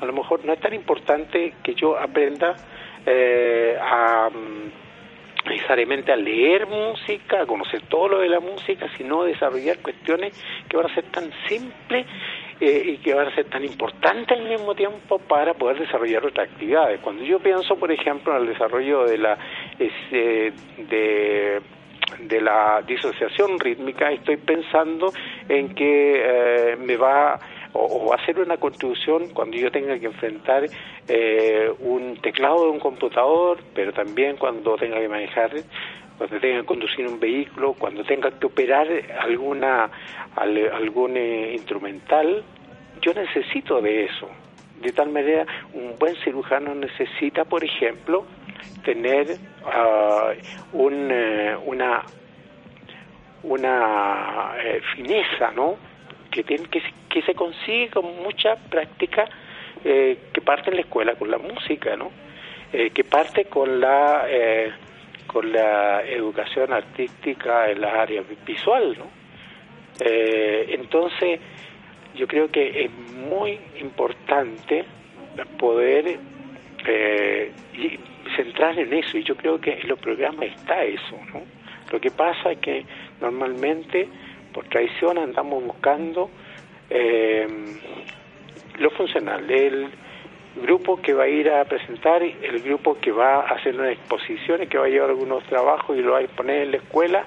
a 0.00 0.04
lo 0.04 0.12
mejor 0.12 0.44
no 0.44 0.52
es 0.52 0.60
tan 0.60 0.74
importante 0.74 1.54
que 1.62 1.74
yo 1.74 1.96
aprenda 1.98 2.56
eh, 3.06 3.78
a 3.80 4.30
necesariamente 5.46 6.12
a 6.12 6.16
leer 6.16 6.66
música, 6.66 7.42
a 7.42 7.46
conocer 7.46 7.82
todo 7.82 8.08
lo 8.08 8.18
de 8.20 8.28
la 8.28 8.40
música, 8.40 8.88
sino 8.96 9.24
desarrollar 9.24 9.78
cuestiones 9.78 10.32
que 10.68 10.76
van 10.76 10.86
a 10.86 10.94
ser 10.94 11.04
tan 11.04 11.30
simples 11.48 12.06
eh, 12.60 12.82
y 12.86 12.96
que 12.98 13.14
van 13.14 13.28
a 13.28 13.34
ser 13.34 13.46
tan 13.46 13.64
importantes 13.64 14.38
al 14.38 14.48
mismo 14.48 14.74
tiempo 14.74 15.18
para 15.18 15.54
poder 15.54 15.78
desarrollar 15.78 16.24
otras 16.24 16.48
actividades. 16.48 17.00
Cuando 17.00 17.24
yo 17.24 17.40
pienso, 17.40 17.76
por 17.76 17.90
ejemplo, 17.90 18.34
en 18.34 18.42
el 18.42 18.48
desarrollo 18.48 19.04
de 19.04 19.18
la 19.18 19.38
de, 19.78 20.52
de 22.20 22.40
la 22.40 22.82
disociación 22.86 23.58
rítmica, 23.58 24.10
estoy 24.10 24.36
pensando 24.36 25.12
en 25.48 25.74
que 25.74 26.22
eh, 26.24 26.76
me 26.76 26.96
va 26.96 27.38
o, 27.72 28.06
va 28.06 28.16
a 28.16 28.24
ser 28.24 28.38
una 28.38 28.56
contribución 28.56 29.30
cuando 29.30 29.56
yo 29.56 29.70
tenga 29.70 29.98
que 29.98 30.06
enfrentar 30.06 30.64
eh, 31.08 31.72
un 31.80 32.16
teclado 32.18 32.64
de 32.64 32.70
un 32.70 32.78
computador, 32.78 33.58
pero 33.74 33.92
también 33.92 34.36
cuando 34.36 34.76
tenga 34.76 35.00
que 35.00 35.08
manejar, 35.08 35.50
cuando 36.16 36.38
tenga 36.38 36.60
que 36.60 36.66
conducir 36.66 37.06
un 37.06 37.18
vehículo, 37.18 37.74
cuando 37.74 38.04
tenga 38.04 38.30
que 38.30 38.46
operar 38.46 38.86
alguna 39.18 39.90
algún 40.36 41.16
eh, 41.16 41.52
instrumental, 41.52 42.44
yo 43.00 43.12
necesito 43.12 43.80
de 43.80 44.04
eso. 44.04 44.28
De 44.80 44.92
tal 44.92 45.10
manera, 45.10 45.46
un 45.72 45.98
buen 45.98 46.14
cirujano 46.16 46.74
necesita, 46.74 47.44
por 47.44 47.64
ejemplo, 47.64 48.26
tener 48.84 49.36
uh, 49.64 50.76
un, 50.76 51.10
eh, 51.10 51.56
una 51.64 52.02
una 53.44 54.54
fineza, 54.94 55.52
¿no? 55.54 55.76
Que, 56.30 56.42
tiene, 56.42 56.64
que, 56.68 56.82
que 57.10 57.22
se 57.22 57.34
consigue 57.34 57.90
con 57.90 58.22
mucha 58.22 58.56
práctica 58.56 59.28
eh, 59.84 60.18
que 60.32 60.40
parte 60.40 60.70
en 60.70 60.76
la 60.76 60.82
escuela 60.82 61.14
con 61.14 61.30
la 61.30 61.36
música, 61.36 61.94
¿no? 61.94 62.10
Eh, 62.72 62.90
que 62.90 63.04
parte 63.04 63.44
con 63.44 63.80
la 63.80 64.24
eh, 64.28 64.72
con 65.26 65.52
la 65.52 66.02
educación 66.02 66.72
artística 66.72 67.70
en 67.70 67.82
la 67.82 68.02
área 68.02 68.22
visual, 68.46 68.96
¿no? 68.98 69.24
entonces, 70.00 71.38
yo 72.16 72.26
creo 72.26 72.50
que 72.50 72.84
es 72.84 72.90
muy 72.90 73.60
importante 73.80 74.84
poder 75.56 76.18
centrar 78.36 78.78
en 78.78 78.92
eso 78.92 79.18
y 79.18 79.24
yo 79.24 79.36
creo 79.36 79.60
que 79.60 79.72
en 79.72 79.88
los 79.88 79.98
programas 79.98 80.46
está 80.46 80.84
eso, 80.84 81.18
¿no? 81.32 81.42
Lo 81.90 82.00
que 82.00 82.10
pasa 82.10 82.52
es 82.52 82.58
que 82.58 82.84
normalmente 83.20 84.08
por 84.52 84.64
tradición 84.66 85.18
andamos 85.18 85.64
buscando 85.64 86.30
eh, 86.90 87.46
lo 88.78 88.90
funcional, 88.90 89.50
el 89.50 89.88
grupo 90.56 91.00
que 91.00 91.12
va 91.12 91.24
a 91.24 91.28
ir 91.28 91.50
a 91.50 91.64
presentar, 91.64 92.22
el 92.22 92.62
grupo 92.62 92.98
que 93.00 93.10
va 93.10 93.40
a 93.40 93.54
hacer 93.54 93.74
una 93.74 93.90
exposición 93.90 94.62
y 94.62 94.66
que 94.66 94.78
va 94.78 94.86
a 94.86 94.88
llevar 94.88 95.10
algunos 95.10 95.42
trabajos 95.44 95.96
y 95.96 96.02
lo 96.02 96.12
va 96.12 96.18
a 96.18 96.22
exponer 96.22 96.62
en 96.62 96.70
la 96.72 96.76
escuela, 96.78 97.24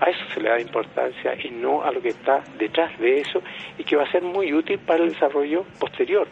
a 0.00 0.10
eso 0.10 0.20
se 0.34 0.40
le 0.40 0.48
da 0.48 0.60
importancia 0.60 1.34
y 1.42 1.50
no 1.50 1.82
a 1.82 1.90
lo 1.90 2.02
que 2.02 2.08
está 2.08 2.42
detrás 2.58 2.98
de 2.98 3.20
eso 3.20 3.42
y 3.78 3.84
que 3.84 3.96
va 3.96 4.04
a 4.04 4.10
ser 4.10 4.22
muy 4.22 4.52
útil 4.52 4.78
para 4.78 5.02
el 5.02 5.10
desarrollo 5.10 5.64
posterior, 5.78 6.26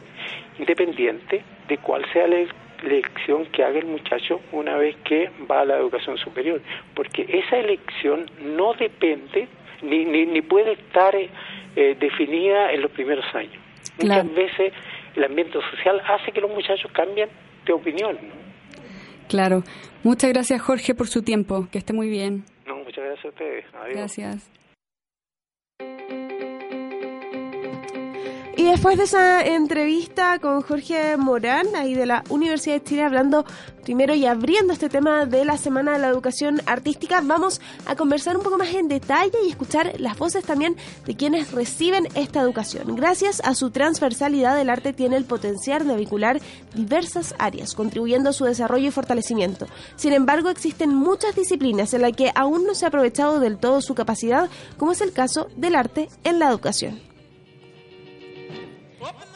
independiente 0.58 1.42
de 1.68 1.78
cuál 1.78 2.04
sea 2.12 2.26
la 2.26 2.40
elección 2.82 3.46
que 3.46 3.64
haga 3.64 3.78
el 3.78 3.86
muchacho 3.86 4.40
una 4.52 4.76
vez 4.76 4.96
que 5.04 5.30
va 5.50 5.60
a 5.60 5.64
la 5.64 5.76
educación 5.76 6.16
superior, 6.18 6.60
porque 6.94 7.26
esa 7.28 7.56
elección 7.56 8.26
no 8.42 8.74
depende 8.74 9.48
ni, 9.82 10.04
ni, 10.04 10.26
ni 10.26 10.42
puede 10.42 10.72
estar 10.72 11.14
eh, 11.14 11.96
definida 11.98 12.72
en 12.72 12.82
los 12.82 12.90
primeros 12.90 13.24
años. 13.34 13.62
Muchas 14.00 14.34
veces 14.34 14.72
el 15.14 15.24
ambiente 15.24 15.58
social 15.70 16.00
hace 16.06 16.32
que 16.32 16.40
los 16.40 16.50
muchachos 16.50 16.90
cambien 16.92 17.28
de 17.64 17.72
opinión. 17.72 18.18
Claro. 19.28 19.62
Muchas 20.02 20.30
gracias, 20.32 20.60
Jorge, 20.60 20.94
por 20.94 21.08
su 21.08 21.22
tiempo. 21.22 21.68
Que 21.70 21.78
esté 21.78 21.92
muy 21.92 22.08
bien. 22.08 22.44
No, 22.66 22.76
muchas 22.76 23.04
gracias 23.04 23.24
a 23.24 23.28
ustedes. 23.28 23.64
Gracias. 23.90 24.63
Y 28.64 28.68
después 28.68 28.96
de 28.96 29.04
esa 29.04 29.44
entrevista 29.44 30.38
con 30.38 30.62
Jorge 30.62 31.18
Morán, 31.18 31.66
ahí 31.76 31.92
de 31.92 32.06
la 32.06 32.24
Universidad 32.30 32.76
de 32.76 32.82
Chile, 32.82 33.02
hablando 33.02 33.44
primero 33.82 34.14
y 34.14 34.24
abriendo 34.24 34.72
este 34.72 34.88
tema 34.88 35.26
de 35.26 35.44
la 35.44 35.58
Semana 35.58 35.92
de 35.92 35.98
la 35.98 36.08
Educación 36.08 36.62
Artística, 36.64 37.20
vamos 37.22 37.60
a 37.84 37.94
conversar 37.94 38.38
un 38.38 38.42
poco 38.42 38.56
más 38.56 38.72
en 38.72 38.88
detalle 38.88 39.36
y 39.44 39.50
escuchar 39.50 40.00
las 40.00 40.16
voces 40.16 40.44
también 40.44 40.76
de 41.04 41.14
quienes 41.14 41.52
reciben 41.52 42.08
esta 42.14 42.40
educación. 42.40 42.96
Gracias 42.96 43.42
a 43.44 43.54
su 43.54 43.70
transversalidad, 43.70 44.58
el 44.58 44.70
arte 44.70 44.94
tiene 44.94 45.18
el 45.18 45.26
potencial 45.26 45.86
de 45.86 45.96
vincular 45.96 46.40
diversas 46.74 47.34
áreas, 47.38 47.74
contribuyendo 47.74 48.30
a 48.30 48.32
su 48.32 48.46
desarrollo 48.46 48.88
y 48.88 48.92
fortalecimiento. 48.92 49.66
Sin 49.96 50.14
embargo, 50.14 50.48
existen 50.48 50.94
muchas 50.94 51.36
disciplinas 51.36 51.92
en 51.92 52.00
las 52.00 52.12
que 52.12 52.32
aún 52.34 52.66
no 52.66 52.74
se 52.74 52.86
ha 52.86 52.88
aprovechado 52.88 53.40
del 53.40 53.58
todo 53.58 53.82
su 53.82 53.94
capacidad, 53.94 54.48
como 54.78 54.92
es 54.92 55.02
el 55.02 55.12
caso 55.12 55.48
del 55.54 55.74
arte 55.74 56.08
en 56.24 56.38
la 56.38 56.48
educación. 56.48 57.13
Up 59.04 59.33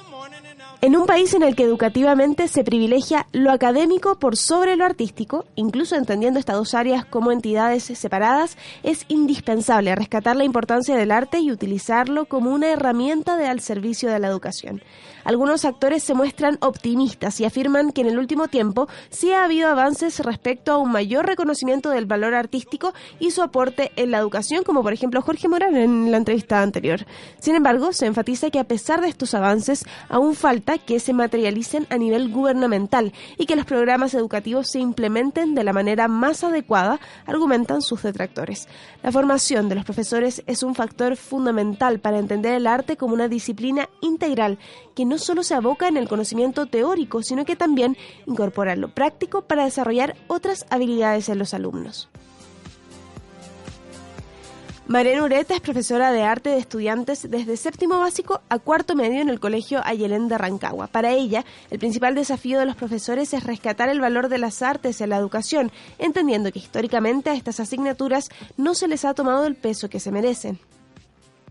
En 0.81 0.95
un 0.95 1.07
país 1.07 1.35
en 1.35 1.43
el 1.43 1.57
que 1.57 1.65
educativamente 1.65 2.47
se 2.47 2.63
privilegia 2.63 3.27
lo 3.33 3.51
académico 3.51 4.21
por 4.21 4.37
sobre 4.37 4.77
lo 4.77 4.85
artístico, 4.85 5.45
incluso 5.57 5.97
entendiendo 5.97 6.39
estas 6.39 6.55
dos 6.55 6.73
áreas 6.73 7.05
como 7.05 7.33
entidades 7.33 7.83
separadas, 7.83 8.57
es 8.85 9.05
indispensable 9.09 9.93
rescatar 9.97 10.37
la 10.37 10.45
importancia 10.45 10.97
del 10.97 11.11
arte 11.11 11.41
y 11.41 11.51
utilizarlo 11.51 12.27
como 12.27 12.53
una 12.53 12.69
herramienta 12.69 13.37
de 13.37 13.49
al 13.49 13.59
servicio 13.59 14.09
de 14.09 14.21
la 14.21 14.29
educación. 14.29 14.81
Algunos 15.25 15.65
actores 15.65 16.05
se 16.05 16.15
muestran 16.15 16.59
optimistas 16.61 17.41
y 17.41 17.45
afirman 17.45 17.91
que 17.91 18.03
en 18.03 18.07
el 18.07 18.19
último 18.19 18.47
tiempo 18.47 18.87
sí 19.11 19.33
ha 19.33 19.45
habido 19.45 19.69
avances 19.69 20.21
respecto 20.21 20.71
a 20.71 20.79
un 20.79 20.93
mayor 20.93 21.27
reconocimiento 21.27 21.91
del 21.91 22.07
valor 22.07 22.35
artístico 22.35 22.95
y 23.19 23.33
su 23.33 23.43
aporte 23.43 23.91
en 23.97 24.13
la 24.13 24.19
educación, 24.19 24.63
como 24.63 24.85
por 24.85 24.93
ejemplo 24.93 25.23
Jorge 25.23 25.49
Morán 25.49 25.77
en 25.77 26.13
la 26.13 26.19
entrevista 26.19 26.63
anterior. 26.63 27.05
Sin 27.41 27.57
embargo, 27.57 27.93
se 27.93 28.07
enfatiza 28.07 28.51
que 28.51 28.61
a 28.61 28.65
pesar 28.65 29.01
de 29.01 29.09
estos 29.09 29.35
avances, 29.35 29.85
aún 30.09 30.37
falta 30.37 30.68
que 30.77 31.01
se 31.01 31.15
materialicen 31.15 31.87
a 31.89 31.97
nivel 31.97 32.31
gubernamental 32.31 33.15
y 33.39 33.47
que 33.47 33.57
los 33.57 33.65
programas 33.65 34.13
educativos 34.13 34.69
se 34.69 34.81
implementen 34.81 35.55
de 35.55 35.65
la 35.65 35.73
manera 35.73 36.09
más 36.09 36.45
adecuada, 36.45 37.01
argumentan 37.25 37.81
sus 37.81 38.03
detractores. 38.03 38.69
La 39.03 39.13
formación 39.13 39.71
de 39.71 39.77
los 39.77 39.85
profesores 39.87 40.43
es 40.47 40.63
un 40.63 40.75
factor 40.75 41.17
fundamental 41.17 42.01
para 42.01 42.19
entender 42.19 42.53
el 42.53 42.67
arte 42.67 42.99
como 42.99 43.15
una 43.15 43.29
disciplina 43.29 43.89
integral 44.03 44.59
que 44.95 45.07
no 45.07 45.17
solo 45.17 45.43
se 45.43 45.55
aboca 45.55 45.89
en 45.89 45.97
el 45.97 46.09
conocimiento 46.09 46.67
teórico, 46.67 47.23
sino 47.23 47.47
que 47.47 47.57
también 47.57 47.97
incorpora 48.27 48.77
lo 48.77 48.89
práctico 48.89 49.43
para 49.43 49.65
desarrollar 49.65 50.17
otras 50.27 50.67
habilidades 50.69 51.29
en 51.29 51.39
los 51.39 51.55
alumnos. 51.55 52.11
Mariana 54.89 55.23
Ureta 55.23 55.55
es 55.55 55.61
profesora 55.61 56.13
de 56.13 56.23
arte 56.23 56.49
de 56.49 56.57
estudiantes 56.57 57.31
desde 57.31 57.59
séptimo 57.59 58.01
básico 58.01 58.41
a 58.49 58.59
cuarto 58.59 58.95
medio 58.95 59.21
en 59.21 59.29
el 59.29 59.39
Colegio 59.39 59.83
Ayelén 59.85 60.29
de 60.29 60.39
Rancagua. 60.39 60.87
Para 60.87 61.13
ella, 61.13 61.45
el 61.71 61.79
principal 61.79 62.15
desafío 62.15 62.59
de 62.59 62.65
los 62.65 62.75
profesores 62.75 63.35
es 63.35 63.45
rescatar 63.45 63.91
el 63.91 64.01
valor 64.01 64.31
de 64.31 64.39
las 64.39 64.63
artes 64.63 65.03
en 65.03 65.11
la 65.11 65.19
educación, 65.19 65.71
entendiendo 65.99 66.51
que 66.53 66.61
históricamente 66.61 67.29
a 67.29 67.35
estas 67.35 67.61
asignaturas 67.61 68.31
no 68.57 68.73
se 68.73 68.89
les 68.89 69.05
ha 69.05 69.13
tomado 69.13 69.47
el 69.47 69.57
peso 69.57 69.91
que 69.91 70.01
se 70.01 70.11
merecen 70.11 70.59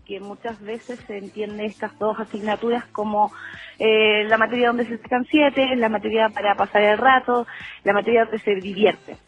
que 0.04 0.20
muchas 0.20 0.58
veces 0.62 0.98
se 1.06 1.18
entiende 1.18 1.66
estas 1.66 1.96
dos 1.98 2.18
asignaturas 2.18 2.86
como 2.92 3.30
eh, 3.78 4.24
la 4.24 4.38
materia 4.38 4.68
donde 4.68 4.86
se 4.86 4.96
sacan 4.96 5.26
siete, 5.30 5.76
la 5.76 5.90
materia 5.90 6.30
para 6.30 6.54
pasar 6.54 6.82
el 6.82 6.96
rato, 6.96 7.46
la 7.84 7.92
materia 7.92 8.24
donde 8.24 8.38
se 8.38 8.54
divierte. 8.54 9.18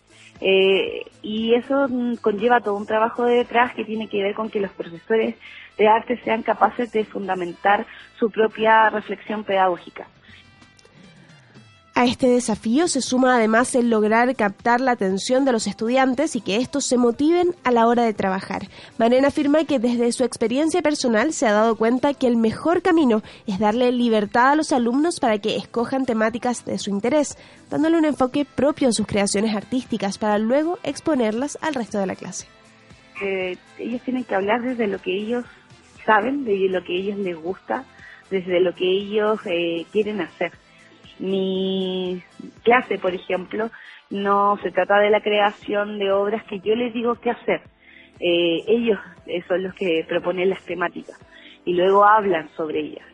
Eh, 0.40 1.04
y 1.22 1.54
eso 1.54 1.86
conlleva 2.22 2.60
todo 2.60 2.76
un 2.76 2.86
trabajo 2.86 3.24
de 3.24 3.36
detrás 3.36 3.74
que 3.74 3.84
tiene 3.84 4.08
que 4.08 4.22
ver 4.22 4.34
con 4.34 4.48
que 4.48 4.60
los 4.60 4.70
profesores 4.72 5.34
de 5.76 5.88
arte 5.88 6.18
sean 6.24 6.42
capaces 6.42 6.92
de 6.92 7.04
fundamentar 7.04 7.86
su 8.18 8.30
propia 8.30 8.88
reflexión 8.90 9.44
pedagógica. 9.44 10.06
A 12.00 12.06
este 12.06 12.28
desafío 12.28 12.88
se 12.88 13.02
suma 13.02 13.36
además 13.36 13.74
el 13.74 13.90
lograr 13.90 14.34
captar 14.34 14.80
la 14.80 14.92
atención 14.92 15.44
de 15.44 15.52
los 15.52 15.66
estudiantes 15.66 16.34
y 16.34 16.40
que 16.40 16.56
estos 16.56 16.86
se 16.86 16.96
motiven 16.96 17.54
a 17.62 17.70
la 17.72 17.86
hora 17.86 18.04
de 18.04 18.14
trabajar. 18.14 18.62
Marena 18.96 19.28
afirma 19.28 19.66
que 19.66 19.78
desde 19.78 20.10
su 20.12 20.24
experiencia 20.24 20.80
personal 20.80 21.34
se 21.34 21.46
ha 21.46 21.52
dado 21.52 21.76
cuenta 21.76 22.14
que 22.14 22.26
el 22.26 22.38
mejor 22.38 22.80
camino 22.80 23.20
es 23.46 23.58
darle 23.58 23.92
libertad 23.92 24.52
a 24.52 24.56
los 24.56 24.72
alumnos 24.72 25.20
para 25.20 25.40
que 25.40 25.56
escojan 25.56 26.06
temáticas 26.06 26.64
de 26.64 26.78
su 26.78 26.88
interés, 26.88 27.36
dándole 27.68 27.98
un 27.98 28.06
enfoque 28.06 28.46
propio 28.46 28.88
a 28.88 28.92
sus 28.92 29.06
creaciones 29.06 29.54
artísticas 29.54 30.16
para 30.16 30.38
luego 30.38 30.78
exponerlas 30.82 31.58
al 31.60 31.74
resto 31.74 31.98
de 31.98 32.06
la 32.06 32.16
clase. 32.16 32.46
ellos 33.78 34.00
tienen 34.06 34.24
que 34.24 34.34
hablar 34.34 34.62
desde 34.62 34.86
lo 34.86 35.02
que 35.02 35.14
ellos 35.14 35.44
saben, 36.06 36.46
desde 36.46 36.70
lo 36.70 36.82
que 36.82 36.96
ellos 36.96 37.18
les 37.18 37.36
gusta, 37.36 37.84
desde 38.30 38.58
lo 38.60 38.74
que 38.74 38.90
ellos 38.90 39.38
eh, 39.44 39.84
quieren 39.92 40.22
hacer 40.22 40.52
mi 41.20 42.22
clase, 42.64 42.98
por 42.98 43.14
ejemplo, 43.14 43.70
no 44.10 44.58
se 44.62 44.70
trata 44.70 44.98
de 44.98 45.10
la 45.10 45.20
creación 45.20 45.98
de 45.98 46.10
obras 46.10 46.42
que 46.44 46.60
yo 46.60 46.74
les 46.74 46.92
digo 46.92 47.14
qué 47.16 47.30
hacer. 47.30 47.60
Eh, 48.18 48.64
ellos 48.66 48.98
son 49.46 49.62
los 49.62 49.74
que 49.74 50.04
proponen 50.08 50.50
las 50.50 50.62
temáticas 50.64 51.18
y 51.64 51.74
luego 51.74 52.04
hablan 52.04 52.48
sobre 52.56 52.80
ellas. 52.80 53.06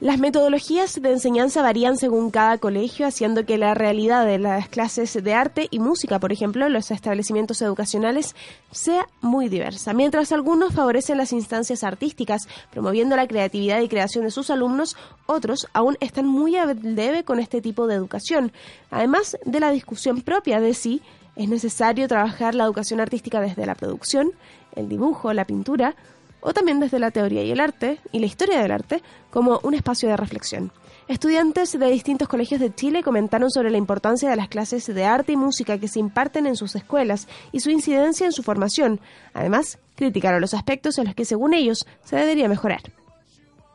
Las 0.00 0.20
metodologías 0.20 1.02
de 1.02 1.10
enseñanza 1.10 1.60
varían 1.60 1.96
según 1.96 2.30
cada 2.30 2.58
colegio, 2.58 3.04
haciendo 3.04 3.44
que 3.44 3.58
la 3.58 3.74
realidad 3.74 4.24
de 4.24 4.38
las 4.38 4.68
clases 4.68 5.12
de 5.12 5.34
arte 5.34 5.66
y 5.72 5.80
música, 5.80 6.20
por 6.20 6.30
ejemplo, 6.30 6.64
en 6.66 6.72
los 6.72 6.92
establecimientos 6.92 7.60
educacionales, 7.62 8.36
sea 8.70 9.08
muy 9.20 9.48
diversa. 9.48 9.94
Mientras 9.94 10.30
algunos 10.30 10.72
favorecen 10.72 11.18
las 11.18 11.32
instancias 11.32 11.82
artísticas, 11.82 12.46
promoviendo 12.70 13.16
la 13.16 13.26
creatividad 13.26 13.80
y 13.80 13.88
creación 13.88 14.22
de 14.22 14.30
sus 14.30 14.50
alumnos, 14.50 14.96
otros 15.26 15.66
aún 15.72 15.96
están 15.98 16.28
muy 16.28 16.54
a 16.54 16.66
debe 16.66 17.24
con 17.24 17.40
este 17.40 17.60
tipo 17.60 17.88
de 17.88 17.96
educación. 17.96 18.52
Además 18.92 19.36
de 19.44 19.58
la 19.58 19.72
discusión 19.72 20.20
propia 20.20 20.60
de 20.60 20.74
si 20.74 21.02
es 21.34 21.48
necesario 21.48 22.06
trabajar 22.06 22.54
la 22.54 22.62
educación 22.62 23.00
artística 23.00 23.40
desde 23.40 23.66
la 23.66 23.74
producción, 23.74 24.30
el 24.76 24.88
dibujo, 24.88 25.32
la 25.32 25.44
pintura, 25.44 25.96
o 26.40 26.52
también 26.52 26.78
desde 26.80 26.98
la 26.98 27.10
teoría 27.10 27.42
y 27.42 27.50
el 27.50 27.60
arte 27.60 27.98
y 28.12 28.20
la 28.20 28.26
historia 28.26 28.60
del 28.60 28.70
arte 28.70 29.02
como 29.30 29.60
un 29.62 29.74
espacio 29.74 30.08
de 30.08 30.16
reflexión. 30.16 30.72
Estudiantes 31.08 31.72
de 31.72 31.90
distintos 31.90 32.28
colegios 32.28 32.60
de 32.60 32.74
Chile 32.74 33.02
comentaron 33.02 33.50
sobre 33.50 33.70
la 33.70 33.78
importancia 33.78 34.28
de 34.28 34.36
las 34.36 34.48
clases 34.48 34.86
de 34.86 35.04
arte 35.04 35.32
y 35.32 35.36
música 35.36 35.78
que 35.78 35.88
se 35.88 36.00
imparten 36.00 36.46
en 36.46 36.56
sus 36.56 36.76
escuelas 36.76 37.28
y 37.50 37.60
su 37.60 37.70
incidencia 37.70 38.26
en 38.26 38.32
su 38.32 38.42
formación. 38.42 39.00
Además, 39.32 39.78
criticaron 39.94 40.40
los 40.40 40.52
aspectos 40.52 40.98
en 40.98 41.06
los 41.06 41.14
que, 41.14 41.24
según 41.24 41.54
ellos, 41.54 41.86
se 42.04 42.16
debería 42.16 42.48
mejorar. 42.48 42.82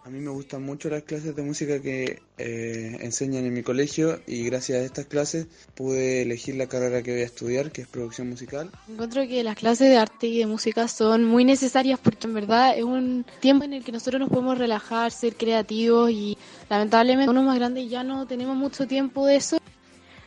A 0.05 0.09
mí 0.09 0.19
me 0.19 0.31
gustan 0.31 0.63
mucho 0.63 0.89
las 0.89 1.03
clases 1.03 1.33
de 1.33 1.41
música 1.43 1.81
que 1.81 2.21
eh, 2.37 2.97
enseñan 2.99 3.45
en 3.45 3.53
mi 3.53 3.63
colegio 3.63 4.19
y 4.27 4.43
gracias 4.43 4.79
a 4.79 4.83
estas 4.83 5.05
clases 5.05 5.47
pude 5.75 6.23
elegir 6.23 6.55
la 6.55 6.67
carrera 6.67 7.01
que 7.01 7.13
voy 7.13 7.21
a 7.21 7.25
estudiar, 7.25 7.71
que 7.71 7.83
es 7.83 7.87
producción 7.87 8.29
musical. 8.29 8.69
Encuentro 8.89 9.25
que 9.25 9.41
las 9.45 9.55
clases 9.55 9.89
de 9.89 9.97
arte 9.97 10.27
y 10.27 10.39
de 10.39 10.45
música 10.45 10.89
son 10.89 11.23
muy 11.23 11.45
necesarias 11.45 11.97
porque 12.03 12.27
en 12.27 12.33
verdad 12.33 12.77
es 12.77 12.83
un 12.83 13.25
tiempo 13.39 13.63
en 13.63 13.71
el 13.71 13.83
que 13.85 13.93
nosotros 13.93 14.19
nos 14.19 14.29
podemos 14.29 14.57
relajar, 14.57 15.09
ser 15.13 15.35
creativos 15.37 16.11
y 16.11 16.37
lamentablemente 16.69 17.29
uno 17.29 17.43
más 17.43 17.55
grandes 17.55 17.89
ya 17.89 18.03
no 18.03 18.27
tenemos 18.27 18.57
mucho 18.57 18.85
tiempo 18.85 19.25
de 19.25 19.37
eso. 19.37 19.57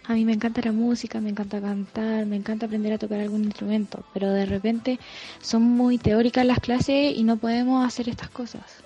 A 0.05 0.15
mí 0.15 0.25
me 0.25 0.33
encanta 0.33 0.63
la 0.65 0.73
música, 0.73 1.21
me 1.21 1.29
encanta 1.29 1.61
cantar, 1.61 2.25
me 2.25 2.37
encanta 2.37 2.65
aprender 2.65 2.95
a 2.95 2.99
tocar 2.99 3.21
algún 3.21 3.45
instrumento, 3.45 4.07
pero 4.15 4.31
de 4.31 4.47
repente 4.47 4.99
son 5.43 5.65
muy 5.65 5.99
teóricas 5.99 6.47
las 6.47 6.61
clases 6.61 7.15
y 7.15 7.25
no 7.25 7.37
podemos 7.37 7.87
hacer 7.87 8.09
estas 8.09 8.31
cosas. 8.31 8.86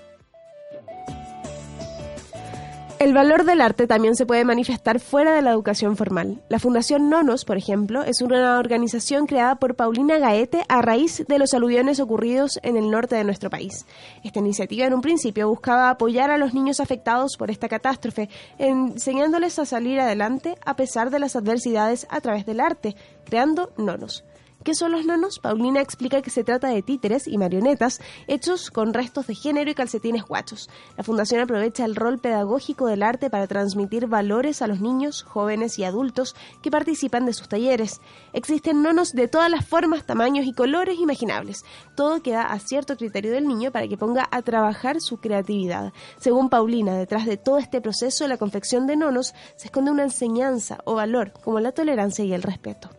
El 3.00 3.14
valor 3.14 3.44
del 3.44 3.62
arte 3.62 3.86
también 3.86 4.14
se 4.14 4.26
puede 4.26 4.44
manifestar 4.44 5.00
fuera 5.00 5.34
de 5.34 5.40
la 5.40 5.52
educación 5.52 5.96
formal. 5.96 6.42
La 6.50 6.58
Fundación 6.58 7.08
Nonos, 7.08 7.46
por 7.46 7.56
ejemplo, 7.56 8.02
es 8.02 8.20
una 8.20 8.58
organización 8.58 9.24
creada 9.24 9.54
por 9.54 9.74
Paulina 9.74 10.18
Gaete 10.18 10.64
a 10.68 10.82
raíz 10.82 11.24
de 11.26 11.38
los 11.38 11.54
aluviones 11.54 11.98
ocurridos 11.98 12.60
en 12.62 12.76
el 12.76 12.90
norte 12.90 13.16
de 13.16 13.24
nuestro 13.24 13.48
país. 13.48 13.86
Esta 14.22 14.40
iniciativa 14.40 14.84
en 14.84 14.92
un 14.92 15.00
principio 15.00 15.48
buscaba 15.48 15.88
apoyar 15.88 16.30
a 16.30 16.36
los 16.36 16.52
niños 16.52 16.78
afectados 16.78 17.38
por 17.38 17.50
esta 17.50 17.70
catástrofe, 17.70 18.28
enseñándoles 18.58 19.58
a 19.58 19.64
salir 19.64 19.98
adelante 19.98 20.56
a 20.62 20.76
pesar 20.76 21.08
de 21.08 21.20
las 21.20 21.36
adversidades 21.36 22.06
a 22.10 22.20
través 22.20 22.44
del 22.44 22.60
arte, 22.60 22.96
creando 23.24 23.72
Nonos. 23.78 24.24
¿Qué 24.62 24.74
son 24.74 24.92
los 24.92 25.06
nanos? 25.06 25.38
Paulina 25.38 25.80
explica 25.80 26.20
que 26.20 26.28
se 26.28 26.44
trata 26.44 26.68
de 26.68 26.82
títeres 26.82 27.26
y 27.26 27.38
marionetas 27.38 27.98
hechos 28.26 28.70
con 28.70 28.92
restos 28.92 29.26
de 29.26 29.34
género 29.34 29.70
y 29.70 29.74
calcetines 29.74 30.26
guachos. 30.26 30.68
La 30.98 31.02
fundación 31.02 31.40
aprovecha 31.40 31.86
el 31.86 31.96
rol 31.96 32.18
pedagógico 32.18 32.86
del 32.86 33.02
arte 33.02 33.30
para 33.30 33.46
transmitir 33.46 34.06
valores 34.06 34.60
a 34.60 34.66
los 34.66 34.82
niños, 34.82 35.22
jóvenes 35.22 35.78
y 35.78 35.84
adultos 35.84 36.36
que 36.60 36.70
participan 36.70 37.24
de 37.24 37.32
sus 37.32 37.48
talleres. 37.48 38.02
Existen 38.34 38.82
nonos 38.82 39.12
de 39.12 39.28
todas 39.28 39.50
las 39.50 39.66
formas, 39.66 40.04
tamaños 40.04 40.44
y 40.44 40.52
colores 40.52 40.98
imaginables. 40.98 41.64
Todo 41.96 42.22
queda 42.22 42.42
a 42.42 42.58
cierto 42.58 42.98
criterio 42.98 43.32
del 43.32 43.48
niño 43.48 43.72
para 43.72 43.88
que 43.88 43.96
ponga 43.96 44.28
a 44.30 44.42
trabajar 44.42 45.00
su 45.00 45.20
creatividad. 45.20 45.94
Según 46.18 46.50
Paulina, 46.50 46.98
detrás 46.98 47.24
de 47.24 47.38
todo 47.38 47.56
este 47.56 47.80
proceso 47.80 48.24
de 48.24 48.28
la 48.28 48.36
confección 48.36 48.86
de 48.86 48.96
nonos 48.96 49.32
se 49.56 49.68
esconde 49.68 49.90
una 49.90 50.02
enseñanza 50.02 50.80
o 50.84 50.96
valor 50.96 51.32
como 51.32 51.60
la 51.60 51.72
tolerancia 51.72 52.26
y 52.26 52.34
el 52.34 52.42
respeto. 52.42 52.90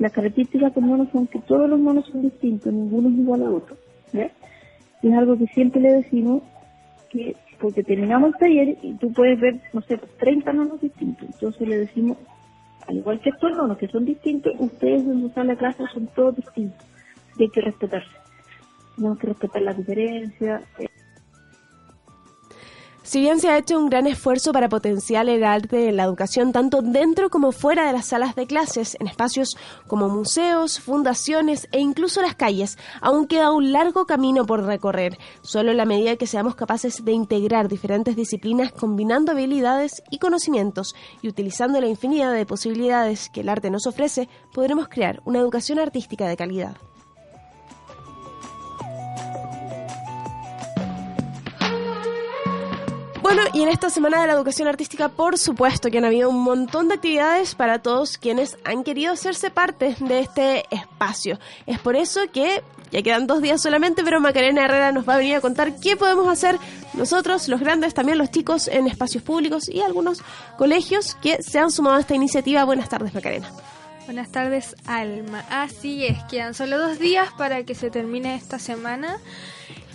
Las 0.00 0.12
características 0.12 0.74
de 0.74 0.80
monos 0.80 1.08
son 1.12 1.26
que 1.26 1.38
todos 1.40 1.68
los 1.68 1.78
monos 1.78 2.06
son 2.06 2.22
distintos, 2.22 2.72
ninguno 2.72 3.10
es 3.10 3.16
igual 3.16 3.42
a 3.42 3.50
otro. 3.50 3.76
es 4.14 5.12
algo 5.12 5.36
que 5.36 5.46
siempre 5.48 5.80
le 5.80 5.92
decimos 5.92 6.42
que 7.10 7.36
porque 7.60 7.82
terminamos 7.82 8.32
el 8.32 8.38
taller 8.38 8.78
y 8.82 8.94
tú 8.94 9.12
puedes 9.12 9.38
ver, 9.38 9.60
no 9.74 9.82
sé, 9.82 9.98
30 9.98 10.54
nonos 10.54 10.80
distintos. 10.80 11.28
Entonces 11.30 11.68
le 11.68 11.78
decimos, 11.80 12.16
al 12.88 12.96
igual 12.96 13.20
que 13.20 13.28
estos 13.28 13.54
nonos 13.54 13.76
que 13.76 13.88
son 13.88 14.06
distintos, 14.06 14.54
ustedes 14.58 15.02
en 15.02 15.20
su 15.20 15.28
sala 15.34 15.52
de 15.52 15.58
clase 15.58 15.84
son 15.92 16.06
todos 16.14 16.34
distintos. 16.34 16.86
Y 17.36 17.42
hay 17.42 17.50
que 17.50 17.60
respetarse. 17.60 18.08
Tenemos 18.96 19.18
que 19.18 19.26
respetar 19.26 19.60
las 19.60 19.76
diferencias. 19.76 20.62
Eh, 20.78 20.88
Si 23.10 23.18
bien 23.18 23.40
se 23.40 23.48
ha 23.48 23.58
hecho 23.58 23.76
un 23.76 23.90
gran 23.90 24.06
esfuerzo 24.06 24.52
para 24.52 24.68
potenciar 24.68 25.28
el 25.28 25.42
arte 25.42 25.88
en 25.88 25.96
la 25.96 26.04
educación 26.04 26.52
tanto 26.52 26.80
dentro 26.80 27.28
como 27.28 27.50
fuera 27.50 27.88
de 27.88 27.92
las 27.92 28.06
salas 28.06 28.36
de 28.36 28.46
clases, 28.46 28.96
en 29.00 29.08
espacios 29.08 29.56
como 29.88 30.08
museos, 30.08 30.78
fundaciones 30.78 31.66
e 31.72 31.80
incluso 31.80 32.22
las 32.22 32.36
calles, 32.36 32.78
aún 33.00 33.26
queda 33.26 33.50
un 33.50 33.72
largo 33.72 34.06
camino 34.06 34.46
por 34.46 34.62
recorrer. 34.62 35.18
Solo 35.42 35.72
en 35.72 35.78
la 35.78 35.86
medida 35.86 36.14
que 36.14 36.28
seamos 36.28 36.54
capaces 36.54 37.04
de 37.04 37.10
integrar 37.10 37.66
diferentes 37.66 38.14
disciplinas 38.14 38.70
combinando 38.70 39.32
habilidades 39.32 40.04
y 40.12 40.18
conocimientos 40.20 40.94
y 41.20 41.26
utilizando 41.26 41.80
la 41.80 41.88
infinidad 41.88 42.32
de 42.32 42.46
posibilidades 42.46 43.28
que 43.28 43.40
el 43.40 43.48
arte 43.48 43.72
nos 43.72 43.88
ofrece, 43.88 44.28
podremos 44.54 44.86
crear 44.86 45.20
una 45.24 45.40
educación 45.40 45.80
artística 45.80 46.28
de 46.28 46.36
calidad. 46.36 46.76
Bueno, 53.32 53.44
y 53.54 53.62
en 53.62 53.68
esta 53.68 53.90
Semana 53.90 54.20
de 54.20 54.26
la 54.26 54.32
Educación 54.32 54.66
Artística, 54.66 55.08
por 55.08 55.38
supuesto 55.38 55.88
que 55.88 55.98
han 55.98 56.04
habido 56.04 56.28
un 56.28 56.40
montón 56.40 56.88
de 56.88 56.94
actividades 56.94 57.54
para 57.54 57.78
todos 57.78 58.18
quienes 58.18 58.58
han 58.64 58.82
querido 58.82 59.12
hacerse 59.12 59.50
parte 59.50 59.94
de 60.00 60.18
este 60.18 60.64
espacio. 60.74 61.38
Es 61.64 61.78
por 61.78 61.94
eso 61.94 62.22
que 62.32 62.64
ya 62.90 63.02
quedan 63.02 63.28
dos 63.28 63.40
días 63.40 63.62
solamente, 63.62 64.02
pero 64.02 64.20
Macarena 64.20 64.64
Herrera 64.64 64.90
nos 64.90 65.08
va 65.08 65.14
a 65.14 65.18
venir 65.18 65.36
a 65.36 65.40
contar 65.40 65.76
qué 65.78 65.96
podemos 65.96 66.26
hacer 66.26 66.58
nosotros, 66.94 67.46
los 67.46 67.60
grandes, 67.60 67.94
también 67.94 68.18
los 68.18 68.32
chicos 68.32 68.66
en 68.66 68.88
espacios 68.88 69.22
públicos 69.22 69.68
y 69.68 69.80
algunos 69.80 70.24
colegios 70.58 71.14
que 71.22 71.40
se 71.40 71.60
han 71.60 71.70
sumado 71.70 71.98
a 71.98 72.00
esta 72.00 72.16
iniciativa. 72.16 72.64
Buenas 72.64 72.88
tardes, 72.88 73.14
Macarena. 73.14 73.48
Buenas 74.06 74.32
tardes, 74.32 74.74
Alma. 74.86 75.44
Así 75.50 76.04
es, 76.04 76.18
quedan 76.24 76.52
solo 76.52 76.80
dos 76.80 76.98
días 76.98 77.28
para 77.38 77.62
que 77.62 77.76
se 77.76 77.92
termine 77.92 78.34
esta 78.34 78.58
semana. 78.58 79.18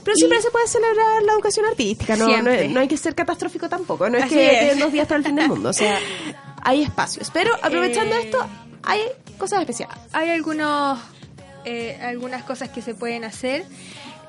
Pero 0.05 0.15
siempre 0.15 0.41
se 0.41 0.51
puede 0.51 0.67
celebrar 0.67 1.21
la 1.23 1.33
educación 1.33 1.65
artística, 1.65 2.15
¿no? 2.15 2.25
No, 2.27 2.31
Siempre. 2.31 2.69
no 2.69 2.79
hay 2.79 2.87
que 2.87 2.95
ser 2.95 3.13
catastrófico 3.15 3.67
tampoco, 3.67 4.09
no 4.09 4.17
es 4.17 4.25
Así 4.25 4.35
que 4.35 4.47
queden 4.47 4.79
dos 4.79 4.91
días 4.93 5.03
hasta 5.03 5.15
el 5.15 5.23
fin 5.25 5.35
del 5.35 5.49
mundo, 5.49 5.69
o 5.69 5.73
sea, 5.73 5.97
hay 6.63 6.83
espacios. 6.83 7.29
Pero 7.33 7.51
aprovechando 7.61 8.15
Eh, 8.15 8.21
esto, 8.23 8.37
hay 8.83 9.01
cosas 9.37 9.59
especiales. 9.61 9.97
Hay 10.13 10.29
algunos, 10.29 10.99
eh, 11.65 11.99
algunas 12.01 12.43
cosas 12.43 12.69
que 12.69 12.81
se 12.81 12.93
pueden 12.93 13.23
hacer. 13.25 13.65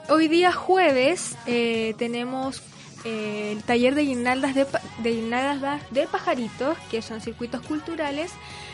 Hoy 0.08 0.28
día 0.28 0.50
jueves 0.52 1.36
eh, 1.46 1.94
tenemos 1.98 2.62
eh, 3.04 3.52
el 3.52 3.62
taller 3.62 3.94
de 3.94 4.02
guirnaldas 4.02 4.54
de, 4.54 4.66
de 5.02 5.10
guirnaldas 5.12 5.82
de 5.90 6.06
pajaritos, 6.06 6.76
que 6.90 7.02
son 7.02 7.20
circuitos 7.20 7.60
culturales, 7.62 8.32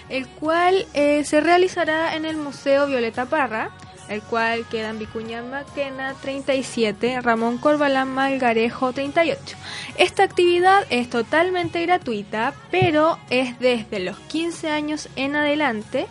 el 0.09 0.29
cual 0.29 0.87
eh, 0.95 1.25
se 1.25 1.41
realizará 1.41 2.15
en 2.15 2.25
el 2.27 2.37
Museo 2.37 2.87
Violeta 2.87 3.27
Parra, 3.27 3.71
el 4.09 4.23
cual 4.23 4.67
queda 4.69 4.91
en 4.91 4.99
Vicuña 4.99 5.43
Maquena 5.43 6.15
37, 6.21 7.21
Ramón 7.21 7.59
Corbalán 7.59 8.09
Malgarejo 8.09 8.93
38. 8.93 9.57
Esta 9.97 10.25
actividad 10.25 10.87
es 10.91 11.09
totalmente 11.11 11.83
gratuita, 11.83 12.55
pero 12.71 13.19
es 13.31 13.59
desde 13.59 14.01
los 14.01 14.19
15 14.19 14.69
años 14.71 15.09
en 15.17 15.37
adelante. 15.37 16.07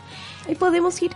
Ahí 0.48 0.56
podemos 0.56 1.02
ir. 1.02 1.12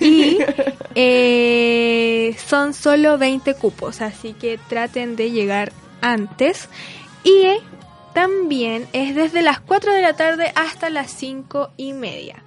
Y 0.00 0.38
eh, 0.94 2.36
son 2.46 2.74
solo 2.74 3.18
20 3.18 3.54
cupos, 3.54 4.00
así 4.00 4.32
que 4.32 4.58
traten 4.68 5.16
de 5.16 5.30
llegar 5.30 5.72
antes. 6.00 6.68
Y 7.22 7.58
también 8.14 8.88
es 8.92 9.14
desde 9.14 9.42
las 9.42 9.60
4 9.60 9.92
de 9.92 10.02
la 10.02 10.14
tarde 10.14 10.52
hasta 10.54 10.90
las 10.90 11.10
5 11.10 11.70
y 11.76 11.92
media. 11.92 12.42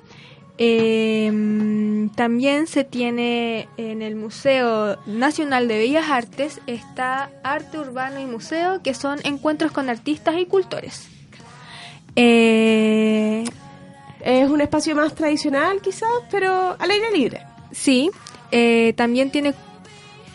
Eh, 0.57 2.09
también 2.15 2.67
se 2.67 2.83
tiene 2.83 3.67
en 3.77 4.01
el 4.01 4.15
Museo 4.15 4.99
Nacional 5.07 5.67
de 5.67 5.77
Bellas 5.79 6.09
Artes, 6.09 6.61
está 6.67 7.31
Arte 7.43 7.79
Urbano 7.79 8.19
y 8.19 8.25
Museo, 8.25 8.81
que 8.83 8.93
son 8.93 9.19
encuentros 9.23 9.71
con 9.71 9.89
artistas 9.89 10.35
y 10.37 10.45
cultores. 10.45 11.07
Eh, 12.15 13.43
Es 14.21 14.49
un 14.49 14.61
espacio 14.61 14.95
más 14.95 15.15
tradicional 15.15 15.81
quizás, 15.81 16.09
pero 16.31 16.77
al 16.79 16.89
aire 16.91 17.11
libre. 17.11 17.41
Sí, 17.71 18.09
eh, 18.51 18.93
también 18.95 19.31
tiene 19.31 19.53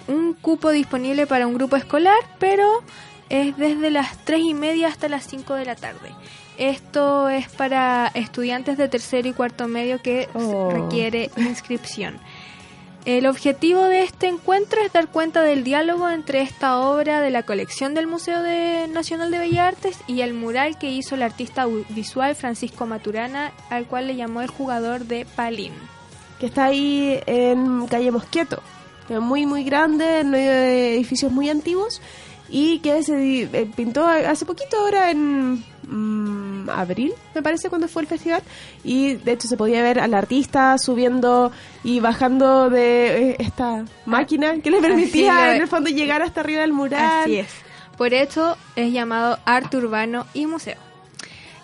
un 0.08 0.34
cupo 0.34 0.70
disponible 0.70 1.26
para 1.26 1.46
un 1.46 1.54
grupo 1.54 1.76
escolar, 1.76 2.18
pero 2.38 2.82
es 3.30 3.56
desde 3.56 3.90
las 3.90 4.18
3 4.24 4.40
y 4.42 4.54
media 4.54 4.88
hasta 4.88 5.08
las 5.08 5.26
5 5.26 5.54
de 5.54 5.64
la 5.64 5.74
tarde. 5.76 6.10
Esto 6.58 7.28
es 7.28 7.48
para 7.48 8.08
estudiantes 8.14 8.76
de 8.76 8.88
tercero 8.88 9.28
y 9.28 9.32
cuarto 9.32 9.68
medio 9.68 10.02
que 10.02 10.28
Oh. 10.34 10.70
requiere 10.70 11.30
inscripción. 11.36 12.18
El 13.04 13.26
objetivo 13.26 13.84
de 13.84 14.02
este 14.02 14.26
encuentro 14.26 14.80
es 14.82 14.92
dar 14.92 15.08
cuenta 15.08 15.40
del 15.42 15.64
diálogo 15.64 16.10
entre 16.10 16.42
esta 16.42 16.78
obra 16.80 17.20
de 17.22 17.30
la 17.30 17.44
colección 17.44 17.94
del 17.94 18.06
Museo 18.06 18.42
de- 18.42 18.86
Nacional 18.88 19.30
de 19.30 19.38
Bellas 19.38 19.68
Artes 19.68 19.98
y 20.08 20.20
el 20.20 20.34
mural 20.34 20.78
que 20.78 20.90
hizo 20.90 21.14
el 21.14 21.22
artista 21.22 21.66
visual 21.90 22.34
Francisco 22.34 22.84
Maturana, 22.86 23.52
al 23.70 23.86
cual 23.86 24.08
le 24.08 24.16
llamó 24.16 24.42
el 24.42 24.48
jugador 24.48 25.04
de 25.06 25.24
Palín. 25.36 25.72
Que 26.40 26.46
está 26.46 26.66
ahí 26.66 27.18
en 27.26 27.86
calle 27.86 28.10
que 29.06 29.14
es 29.14 29.20
Muy, 29.20 29.46
muy 29.46 29.64
grande, 29.64 30.20
en 30.20 30.30
medio 30.30 30.50
de 30.50 30.94
edificios 30.96 31.32
muy 31.32 31.48
antiguos. 31.48 32.02
Y 32.50 32.78
que 32.80 33.02
se 33.02 33.42
eh, 33.42 33.70
pintó 33.76 34.06
hace 34.06 34.44
poquito, 34.46 34.78
ahora 34.78 35.10
en 35.10 35.62
mm, 35.86 36.47
abril, 36.70 37.12
me 37.34 37.42
parece, 37.42 37.68
cuando 37.68 37.88
fue 37.88 38.02
el 38.02 38.08
festival. 38.08 38.42
Y 38.84 39.14
de 39.14 39.32
hecho 39.32 39.48
se 39.48 39.56
podía 39.56 39.82
ver 39.82 40.00
al 40.00 40.14
artista 40.14 40.76
subiendo 40.78 41.52
y 41.84 42.00
bajando 42.00 42.70
de 42.70 43.30
eh, 43.30 43.36
esta 43.38 43.84
máquina 44.06 44.60
que 44.60 44.70
le 44.70 44.80
permitía 44.80 45.54
en 45.54 45.62
el 45.62 45.68
fondo 45.68 45.90
llegar 45.90 46.22
hasta 46.22 46.40
arriba 46.40 46.62
del 46.62 46.72
mural. 46.72 47.22
Así 47.22 47.38
es. 47.38 47.48
Por 47.96 48.14
eso 48.14 48.56
es 48.76 48.92
llamado 48.92 49.38
Arte 49.44 49.76
Urbano 49.76 50.26
y 50.32 50.46
Museo. 50.46 50.87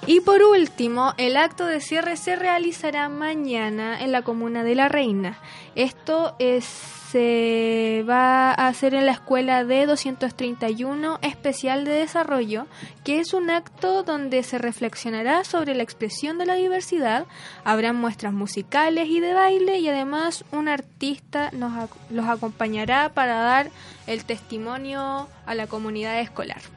Y 0.06 0.20
por 0.20 0.42
último, 0.42 1.14
el 1.16 1.38
acto 1.38 1.64
de 1.64 1.80
cierre 1.80 2.18
se 2.18 2.36
realizará 2.36 3.08
mañana 3.08 4.02
en 4.02 4.12
la 4.12 4.20
comuna 4.20 4.62
de 4.62 4.74
La 4.74 4.88
Reina. 4.88 5.38
Esto 5.76 6.36
es, 6.38 6.66
se 6.66 8.04
va 8.06 8.50
a 8.50 8.68
hacer 8.68 8.92
en 8.92 9.06
la 9.06 9.12
escuela 9.12 9.64
de 9.64 9.86
231 9.86 11.20
especial 11.22 11.86
de 11.86 11.92
desarrollo, 11.92 12.66
que 13.02 13.18
es 13.18 13.32
un 13.32 13.48
acto 13.48 14.02
donde 14.02 14.42
se 14.42 14.58
reflexionará 14.58 15.42
sobre 15.42 15.74
la 15.74 15.84
expresión 15.84 16.36
de 16.36 16.44
la 16.44 16.56
diversidad, 16.56 17.24
habrá 17.64 17.94
muestras 17.94 18.34
musicales 18.34 19.08
y 19.08 19.20
de 19.20 19.32
baile 19.32 19.78
y 19.78 19.88
además 19.88 20.44
un 20.52 20.68
artista 20.68 21.50
nos 21.52 21.88
los 22.10 22.26
acompañará 22.26 23.08
para 23.14 23.36
dar 23.36 23.70
el 24.06 24.26
testimonio 24.26 25.28
a 25.46 25.54
la 25.54 25.66
comunidad 25.66 26.20
escolar. 26.20 26.73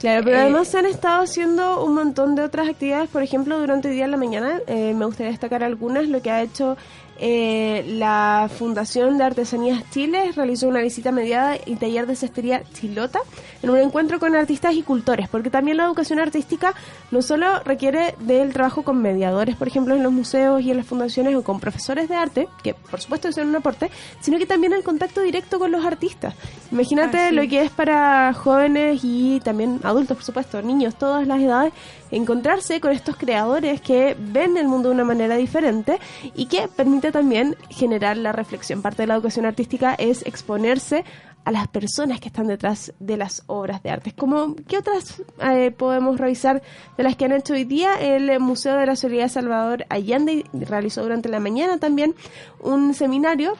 Claro, 0.00 0.22
pero 0.24 0.36
Eh, 0.36 0.40
además 0.42 0.68
se 0.68 0.78
han 0.78 0.86
estado 0.86 1.22
haciendo 1.22 1.84
un 1.84 1.94
montón 1.94 2.34
de 2.34 2.42
otras 2.42 2.68
actividades, 2.68 3.08
por 3.08 3.22
ejemplo, 3.22 3.58
durante 3.58 3.88
el 3.88 3.94
día 3.94 4.04
en 4.04 4.10
la 4.10 4.16
mañana, 4.16 4.60
eh, 4.66 4.92
me 4.94 5.06
gustaría 5.06 5.30
destacar 5.32 5.64
algunas, 5.64 6.06
lo 6.08 6.20
que 6.20 6.30
ha 6.30 6.42
hecho 6.42 6.76
eh, 7.18 7.84
la 7.88 8.50
Fundación 8.58 9.18
de 9.18 9.24
Artesanías 9.24 9.82
Chile, 9.90 10.32
realizó 10.34 10.68
una 10.68 10.80
visita 10.80 11.12
mediada 11.12 11.56
y 11.64 11.76
taller 11.76 12.06
de 12.06 12.16
cestería 12.16 12.62
chilota 12.72 13.20
en 13.62 13.70
un 13.70 13.78
encuentro 13.78 14.20
con 14.20 14.36
artistas 14.36 14.74
y 14.74 14.82
cultores, 14.82 15.28
porque 15.28 15.50
también 15.50 15.76
la 15.76 15.84
educación 15.84 16.18
artística 16.18 16.74
no 17.10 17.22
solo 17.22 17.60
requiere 17.64 18.14
del 18.20 18.52
trabajo 18.52 18.82
con 18.82 19.00
mediadores, 19.00 19.56
por 19.56 19.68
ejemplo, 19.68 19.94
en 19.94 20.02
los 20.02 20.12
museos 20.12 20.62
y 20.62 20.70
en 20.70 20.76
las 20.76 20.86
fundaciones 20.86 21.34
o 21.34 21.42
con 21.42 21.58
profesores 21.60 22.08
de 22.08 22.16
arte, 22.16 22.48
que 22.62 22.74
por 22.74 23.00
supuesto 23.00 23.32
son 23.32 23.48
un 23.48 23.56
aporte, 23.56 23.90
sino 24.20 24.38
que 24.38 24.46
también 24.46 24.72
el 24.72 24.82
contacto 24.82 25.20
directo 25.22 25.58
con 25.58 25.72
los 25.72 25.84
artistas. 25.84 26.34
Imagínate 26.70 27.32
lo 27.32 27.42
que 27.48 27.62
es 27.62 27.70
para 27.70 28.32
jóvenes 28.34 29.00
y 29.02 29.40
también 29.40 29.80
adultos, 29.82 30.16
por 30.16 30.24
supuesto, 30.24 30.62
niños, 30.62 30.96
todas 30.96 31.26
las 31.26 31.40
edades, 31.40 31.72
encontrarse 32.10 32.80
con 32.80 32.92
estos 32.92 33.16
creadores 33.16 33.80
que 33.80 34.16
ven 34.18 34.56
el 34.56 34.68
mundo 34.68 34.88
de 34.88 34.94
una 34.94 35.04
manera 35.04 35.36
diferente 35.36 35.98
y 36.34 36.46
que 36.46 36.68
permite 36.68 37.12
también 37.12 37.56
generar 37.70 38.16
la 38.16 38.32
reflexión. 38.32 38.82
Parte 38.82 39.02
de 39.02 39.08
la 39.08 39.14
educación 39.14 39.46
artística 39.46 39.94
es 39.94 40.24
exponerse 40.26 41.04
a 41.46 41.52
las 41.52 41.68
personas 41.68 42.18
que 42.18 42.26
están 42.26 42.48
detrás 42.48 42.92
de 42.98 43.16
las 43.16 43.44
obras 43.46 43.80
de 43.84 43.90
arte. 43.90 44.12
Como, 44.12 44.56
¿Qué 44.66 44.78
otras 44.78 45.22
eh, 45.40 45.70
podemos 45.70 46.18
revisar 46.18 46.60
de 46.96 47.04
las 47.04 47.14
que 47.14 47.24
han 47.24 47.32
hecho 47.32 47.54
hoy 47.54 47.62
día? 47.62 47.94
El 48.00 48.40
Museo 48.40 48.76
de 48.76 48.84
la 48.84 48.96
Solidaridad 48.96 49.32
Salvador 49.32 49.86
Allende 49.88 50.44
realizó 50.52 51.02
durante 51.02 51.28
la 51.28 51.38
mañana 51.38 51.78
también 51.78 52.16
un 52.60 52.94
seminario 52.94 53.56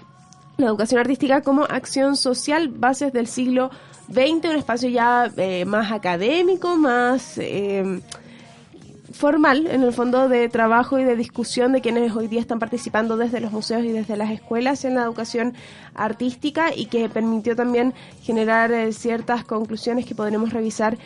la 0.56 0.66
educación 0.66 1.00
artística 1.00 1.42
como 1.42 1.62
acción 1.62 2.16
social, 2.16 2.68
bases 2.68 3.12
del 3.12 3.28
siglo 3.28 3.70
XX, 4.08 4.50
un 4.50 4.56
espacio 4.56 4.88
ya 4.88 5.30
eh, 5.36 5.64
más 5.64 5.92
académico, 5.92 6.76
más 6.76 7.38
eh, 7.38 8.00
formal, 9.16 9.66
en 9.66 9.82
el 9.82 9.92
fondo 9.92 10.28
de 10.28 10.48
trabajo 10.48 10.98
y 10.98 11.04
de 11.04 11.16
discusión 11.16 11.72
de 11.72 11.80
quienes 11.80 12.14
hoy 12.14 12.28
día 12.28 12.40
están 12.40 12.58
participando 12.58 13.16
desde 13.16 13.40
los 13.40 13.50
museos 13.50 13.84
y 13.84 13.90
desde 13.90 14.16
las 14.16 14.30
escuelas 14.30 14.84
en 14.84 14.94
la 14.94 15.02
educación 15.02 15.54
artística 15.94 16.74
y 16.74 16.86
que 16.86 17.08
permitió 17.08 17.56
también 17.56 17.94
generar 18.22 18.70
eh, 18.72 18.92
ciertas 18.92 19.44
conclusiones 19.44 20.06
que 20.06 20.14
podremos 20.14 20.52
revisar 20.52 20.98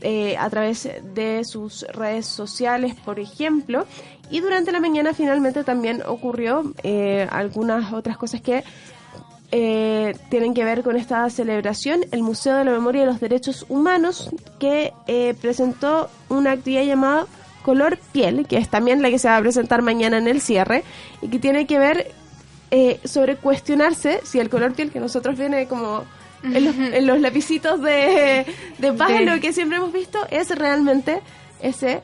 eh, 0.00 0.36
a 0.38 0.48
través 0.48 0.88
de 1.14 1.42
sus 1.42 1.84
redes 1.92 2.26
sociales, 2.26 2.94
por 3.04 3.18
ejemplo. 3.18 3.84
Y 4.30 4.40
durante 4.40 4.70
la 4.70 4.78
mañana 4.78 5.12
finalmente 5.12 5.64
también 5.64 6.02
ocurrió 6.06 6.72
eh, 6.84 7.26
algunas 7.30 7.92
otras 7.92 8.16
cosas 8.16 8.40
que 8.40 8.62
eh, 9.50 10.14
tienen 10.28 10.54
que 10.54 10.62
ver 10.62 10.84
con 10.84 10.96
esta 10.96 11.28
celebración. 11.30 12.02
El 12.12 12.22
Museo 12.22 12.56
de 12.56 12.64
la 12.64 12.70
Memoria 12.70 13.02
y 13.02 13.06
los 13.06 13.18
Derechos 13.18 13.66
Humanos 13.68 14.30
que 14.60 14.92
presentó 15.40 16.10
una 16.28 16.52
actividad 16.52 16.84
llamada 16.84 17.26
Color 17.62 17.98
Piel, 18.12 18.46
que 18.46 18.56
es 18.56 18.68
también 18.68 19.02
la 19.02 19.10
que 19.10 19.18
se 19.18 19.28
va 19.28 19.36
a 19.36 19.40
presentar 19.40 19.82
mañana 19.82 20.18
en 20.18 20.28
el 20.28 20.40
cierre 20.40 20.84
y 21.22 21.28
que 21.28 21.38
tiene 21.38 21.66
que 21.66 21.78
ver 21.78 22.12
sobre 23.04 23.36
cuestionarse 23.36 24.20
si 24.24 24.40
el 24.40 24.50
color 24.50 24.74
piel 24.74 24.90
que 24.90 25.00
nosotros 25.00 25.38
viene 25.38 25.66
como 25.66 26.04
en 26.42 27.06
los, 27.06 27.18
lapicitos 27.18 27.80
de, 27.80 28.44
de 28.76 28.92
palo 28.92 29.40
que 29.40 29.54
siempre 29.54 29.78
hemos 29.78 29.90
visto, 29.90 30.18
es 30.30 30.50
realmente 30.50 31.22
ese 31.62 32.02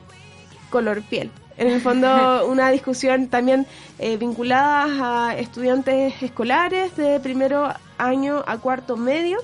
color 0.69 1.03
piel. 1.03 1.31
En 1.57 1.67
el 1.67 1.81
fondo, 1.81 2.45
una 2.49 2.69
discusión 2.69 3.27
también 3.27 3.65
eh, 3.99 4.17
vinculada 4.17 5.29
a 5.29 5.37
estudiantes 5.37 6.21
escolares 6.21 6.95
de 6.97 7.19
primero 7.19 7.73
año 7.97 8.43
a 8.45 8.57
cuarto 8.57 8.97
medio, 8.97 9.37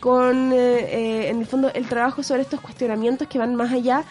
con 0.00 0.52
eh, 0.52 0.56
eh, 0.56 1.28
en 1.30 1.40
el 1.40 1.46
fondo 1.46 1.70
el 1.72 1.86
trabajo 1.86 2.22
sobre 2.22 2.42
estos 2.42 2.60
cuestionamientos 2.60 3.28
que 3.28 3.38
van 3.38 3.54
más 3.54 3.72
allá 3.72 4.04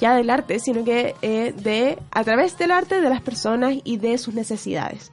ya 0.00 0.14
del 0.14 0.30
arte, 0.30 0.58
sino 0.58 0.84
que 0.84 1.14
de 1.20 1.98
a 2.10 2.24
través 2.24 2.56
del 2.58 2.70
arte 2.70 3.00
de 3.00 3.08
las 3.08 3.20
personas 3.20 3.74
y 3.84 3.96
de 3.96 4.18
sus 4.18 4.34
necesidades. 4.34 5.12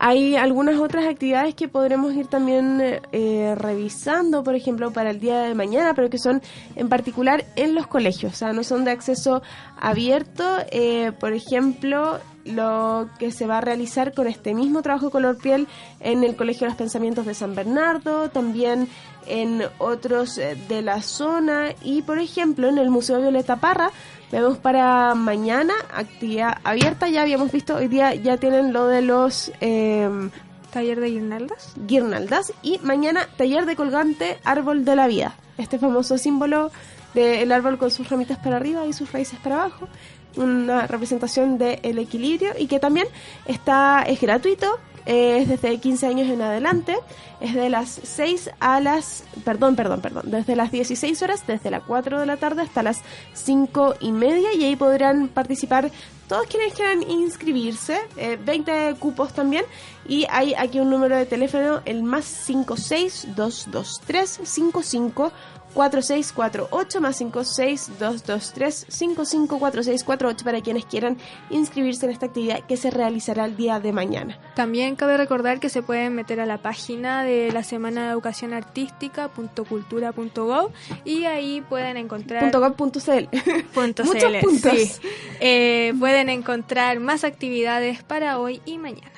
Hay 0.00 0.36
algunas 0.36 0.78
otras 0.78 1.06
actividades 1.06 1.56
que 1.56 1.66
podremos 1.66 2.14
ir 2.14 2.28
también 2.28 3.00
eh, 3.10 3.54
revisando, 3.56 4.44
por 4.44 4.54
ejemplo, 4.54 4.92
para 4.92 5.10
el 5.10 5.18
día 5.18 5.40
de 5.40 5.54
mañana, 5.54 5.92
pero 5.94 6.08
que 6.08 6.18
son 6.18 6.40
en 6.76 6.88
particular 6.88 7.44
en 7.56 7.74
los 7.74 7.88
colegios, 7.88 8.34
o 8.34 8.36
sea, 8.36 8.52
no 8.52 8.62
son 8.62 8.84
de 8.84 8.92
acceso 8.92 9.42
abierto. 9.76 10.44
Eh, 10.70 11.10
por 11.18 11.32
ejemplo, 11.32 12.20
lo 12.48 13.08
que 13.18 13.32
se 13.32 13.46
va 13.46 13.58
a 13.58 13.60
realizar 13.60 14.12
con 14.14 14.26
este 14.26 14.54
mismo 14.54 14.82
trabajo 14.82 15.10
color 15.10 15.38
piel 15.38 15.68
en 16.00 16.24
el 16.24 16.36
Colegio 16.36 16.66
de 16.66 16.70
los 16.70 16.76
Pensamientos 16.78 17.26
de 17.26 17.34
San 17.34 17.54
Bernardo, 17.54 18.30
también 18.30 18.88
en 19.26 19.62
otros 19.78 20.38
eh, 20.38 20.56
de 20.68 20.82
la 20.82 21.02
zona 21.02 21.74
y, 21.82 22.02
por 22.02 22.18
ejemplo, 22.18 22.68
en 22.68 22.78
el 22.78 22.90
Museo 22.90 23.20
Violeta 23.20 23.56
Parra 23.56 23.90
Vemos 24.30 24.58
para 24.58 25.14
mañana 25.14 25.72
actividad 25.94 26.58
abierta. 26.62 27.08
Ya 27.08 27.22
habíamos 27.22 27.50
visto, 27.50 27.76
hoy 27.76 27.88
día 27.88 28.14
ya 28.14 28.36
tienen 28.36 28.72
lo 28.72 28.86
de 28.86 29.02
los... 29.02 29.50
Eh, 29.60 30.30
taller 30.70 31.00
de 31.00 31.08
guirnaldas. 31.08 31.72
Guirnaldas. 31.86 32.52
Y 32.62 32.78
mañana 32.82 33.26
taller 33.38 33.64
de 33.64 33.74
colgante 33.74 34.38
árbol 34.44 34.84
de 34.84 34.96
la 34.96 35.06
vida. 35.06 35.34
Este 35.56 35.78
famoso 35.78 36.18
símbolo 36.18 36.70
del 37.14 37.50
árbol 37.52 37.78
con 37.78 37.90
sus 37.90 38.08
ramitas 38.10 38.38
para 38.38 38.56
arriba 38.56 38.86
y 38.86 38.92
sus 38.92 39.10
raíces 39.10 39.38
para 39.40 39.62
abajo. 39.62 39.88
Una 40.36 40.86
representación 40.86 41.58
del 41.58 41.98
equilibrio 41.98 42.52
y 42.58 42.66
que 42.66 42.78
también 42.78 43.06
está 43.46 44.02
es 44.06 44.20
gratuito 44.20 44.78
es 45.08 45.48
desde 45.48 45.78
15 45.78 46.06
años 46.06 46.28
en 46.28 46.42
adelante, 46.42 46.94
es 47.40 47.54
de 47.54 47.70
las 47.70 47.88
6 47.88 48.50
a 48.60 48.78
las, 48.78 49.24
perdón, 49.42 49.74
perdón, 49.74 50.02
perdón, 50.02 50.24
desde 50.26 50.54
las 50.54 50.70
16 50.70 51.22
horas, 51.22 51.46
desde 51.46 51.70
las 51.70 51.82
4 51.84 52.20
de 52.20 52.26
la 52.26 52.36
tarde 52.36 52.60
hasta 52.60 52.82
las 52.82 53.00
5 53.32 53.94
y 54.00 54.12
media 54.12 54.52
y 54.52 54.64
ahí 54.64 54.76
podrán 54.76 55.28
participar 55.28 55.90
todos 56.28 56.46
quienes 56.46 56.74
quieran 56.74 57.02
inscribirse, 57.08 57.98
20 58.44 58.70
eh, 58.70 58.94
cupos 58.98 59.32
también 59.32 59.64
y 60.06 60.26
hay 60.28 60.52
aquí 60.52 60.78
un 60.78 60.90
número 60.90 61.16
de 61.16 61.24
teléfono, 61.24 61.80
el 61.86 62.02
más 62.02 62.26
56223 62.46 64.40
55 64.44 65.32
4648 65.74 67.00
más 67.00 67.18
56223 67.18 68.86
554648 68.88 70.44
para 70.44 70.60
quienes 70.60 70.84
quieran 70.84 71.18
inscribirse 71.50 72.06
en 72.06 72.12
esta 72.12 72.26
actividad 72.26 72.60
que 72.66 72.76
se 72.76 72.90
realizará 72.90 73.44
el 73.44 73.56
día 73.56 73.80
de 73.80 73.92
mañana. 73.92 74.38
También 74.54 74.96
cabe 74.96 75.16
recordar 75.16 75.60
que 75.60 75.68
se 75.68 75.82
pueden 75.82 76.14
meter 76.14 76.40
a 76.40 76.46
la 76.46 76.58
página 76.58 77.22
de 77.22 77.52
la 77.52 77.62
Semana 77.62 78.06
de 78.06 78.12
Educación 78.12 78.52
Artística 78.52 79.28
.cultura.gov 79.68 80.70
y 81.04 81.24
ahí 81.24 81.60
pueden 81.60 81.96
encontrar 81.96 82.50
.gov.cl 82.52 83.28
Muchos 84.04 84.36
puntos. 84.40 85.00
Eh, 85.40 85.92
pueden 85.98 86.28
encontrar 86.28 87.00
más 87.00 87.24
actividades 87.24 88.02
para 88.02 88.38
hoy 88.38 88.60
y 88.64 88.78
mañana. 88.78 89.10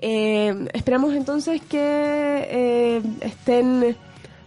Eh, 0.00 0.68
esperamos 0.72 1.14
entonces 1.14 1.60
que 1.62 1.78
eh, 1.78 3.02
estén 3.20 3.96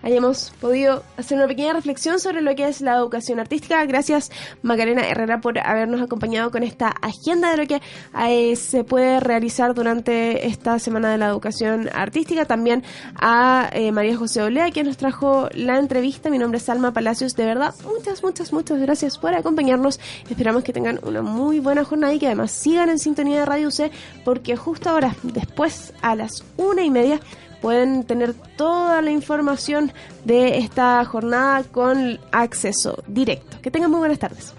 hayamos 0.05 0.53
podido 0.61 1.03
hacer 1.17 1.37
una 1.37 1.47
pequeña 1.47 1.73
reflexión 1.73 2.19
sobre 2.19 2.41
lo 2.41 2.55
que 2.55 2.67
es 2.67 2.79
la 2.79 2.95
educación 2.95 3.39
artística. 3.39 3.83
Gracias 3.85 4.31
Macarena 4.61 5.07
Herrera 5.07 5.41
por 5.41 5.57
habernos 5.57 5.99
acompañado 5.99 6.51
con 6.51 6.61
esta 6.61 6.89
agenda 6.89 7.49
de 7.49 7.57
lo 7.57 7.65
que 7.65 7.81
eh, 8.27 8.55
se 8.55 8.83
puede 8.83 9.19
realizar 9.19 9.73
durante 9.73 10.45
esta 10.47 10.77
Semana 10.77 11.09
de 11.09 11.17
la 11.17 11.27
Educación 11.27 11.89
Artística. 11.91 12.45
También 12.45 12.83
a 13.15 13.69
eh, 13.73 13.91
María 13.91 14.15
José 14.15 14.43
Olea, 14.43 14.69
que 14.69 14.83
nos 14.83 14.95
trajo 14.95 15.49
la 15.53 15.79
entrevista. 15.79 16.29
Mi 16.29 16.37
nombre 16.37 16.59
es 16.59 16.69
Alma 16.69 16.93
Palacios. 16.93 17.35
De 17.35 17.45
verdad, 17.45 17.73
muchas, 17.83 18.21
muchas, 18.21 18.53
muchas 18.53 18.79
gracias 18.79 19.17
por 19.17 19.33
acompañarnos. 19.33 19.99
Esperamos 20.29 20.63
que 20.63 20.71
tengan 20.71 20.99
una 21.01 21.23
muy 21.23 21.59
buena 21.59 21.83
jornada 21.83 22.13
y 22.13 22.19
que 22.19 22.27
además 22.27 22.51
sigan 22.51 22.89
en 22.89 22.99
sintonía 22.99 23.39
de 23.39 23.45
Radio 23.45 23.69
UC, 23.69 23.91
porque 24.23 24.55
justo 24.55 24.91
ahora, 24.91 25.15
después 25.23 25.93
a 26.03 26.15
las 26.15 26.43
una 26.57 26.83
y 26.83 26.91
media, 26.91 27.19
pueden 27.65 28.03
tener 28.03 28.35
toda 28.35 29.01
la 29.01 29.09
información 29.09 29.91
de 30.23 30.59
esta 30.59 31.03
jornada 31.03 31.63
con 31.63 32.19
acceso 32.31 33.03
directo. 33.07 33.59
Que 33.59 33.71
tengan 33.71 33.89
muy 33.89 33.97
buenas 33.97 34.19
tardes. 34.19 34.53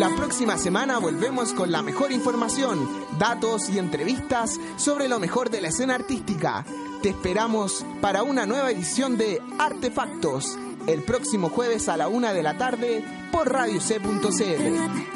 La 0.00 0.08
próxima 0.16 0.58
semana 0.58 0.98
volvemos 0.98 1.52
con 1.52 1.70
la 1.70 1.82
mejor 1.82 2.10
información, 2.10 2.88
datos 3.20 3.68
y 3.68 3.78
entrevistas 3.78 4.58
sobre 4.76 5.06
lo 5.06 5.20
mejor 5.20 5.50
de 5.50 5.60
la 5.60 5.68
escena 5.68 5.94
artística. 5.94 6.64
Te 7.00 7.10
esperamos 7.10 7.86
para 8.00 8.24
una 8.24 8.44
nueva 8.44 8.72
edición 8.72 9.16
de 9.16 9.40
Artefactos 9.60 10.58
el 10.88 11.02
próximo 11.02 11.48
jueves 11.48 11.88
a 11.88 11.96
la 11.96 12.08
una 12.08 12.32
de 12.32 12.42
la 12.42 12.56
tarde 12.56 13.04
por 13.30 13.52
radioc.cl. 13.52 15.15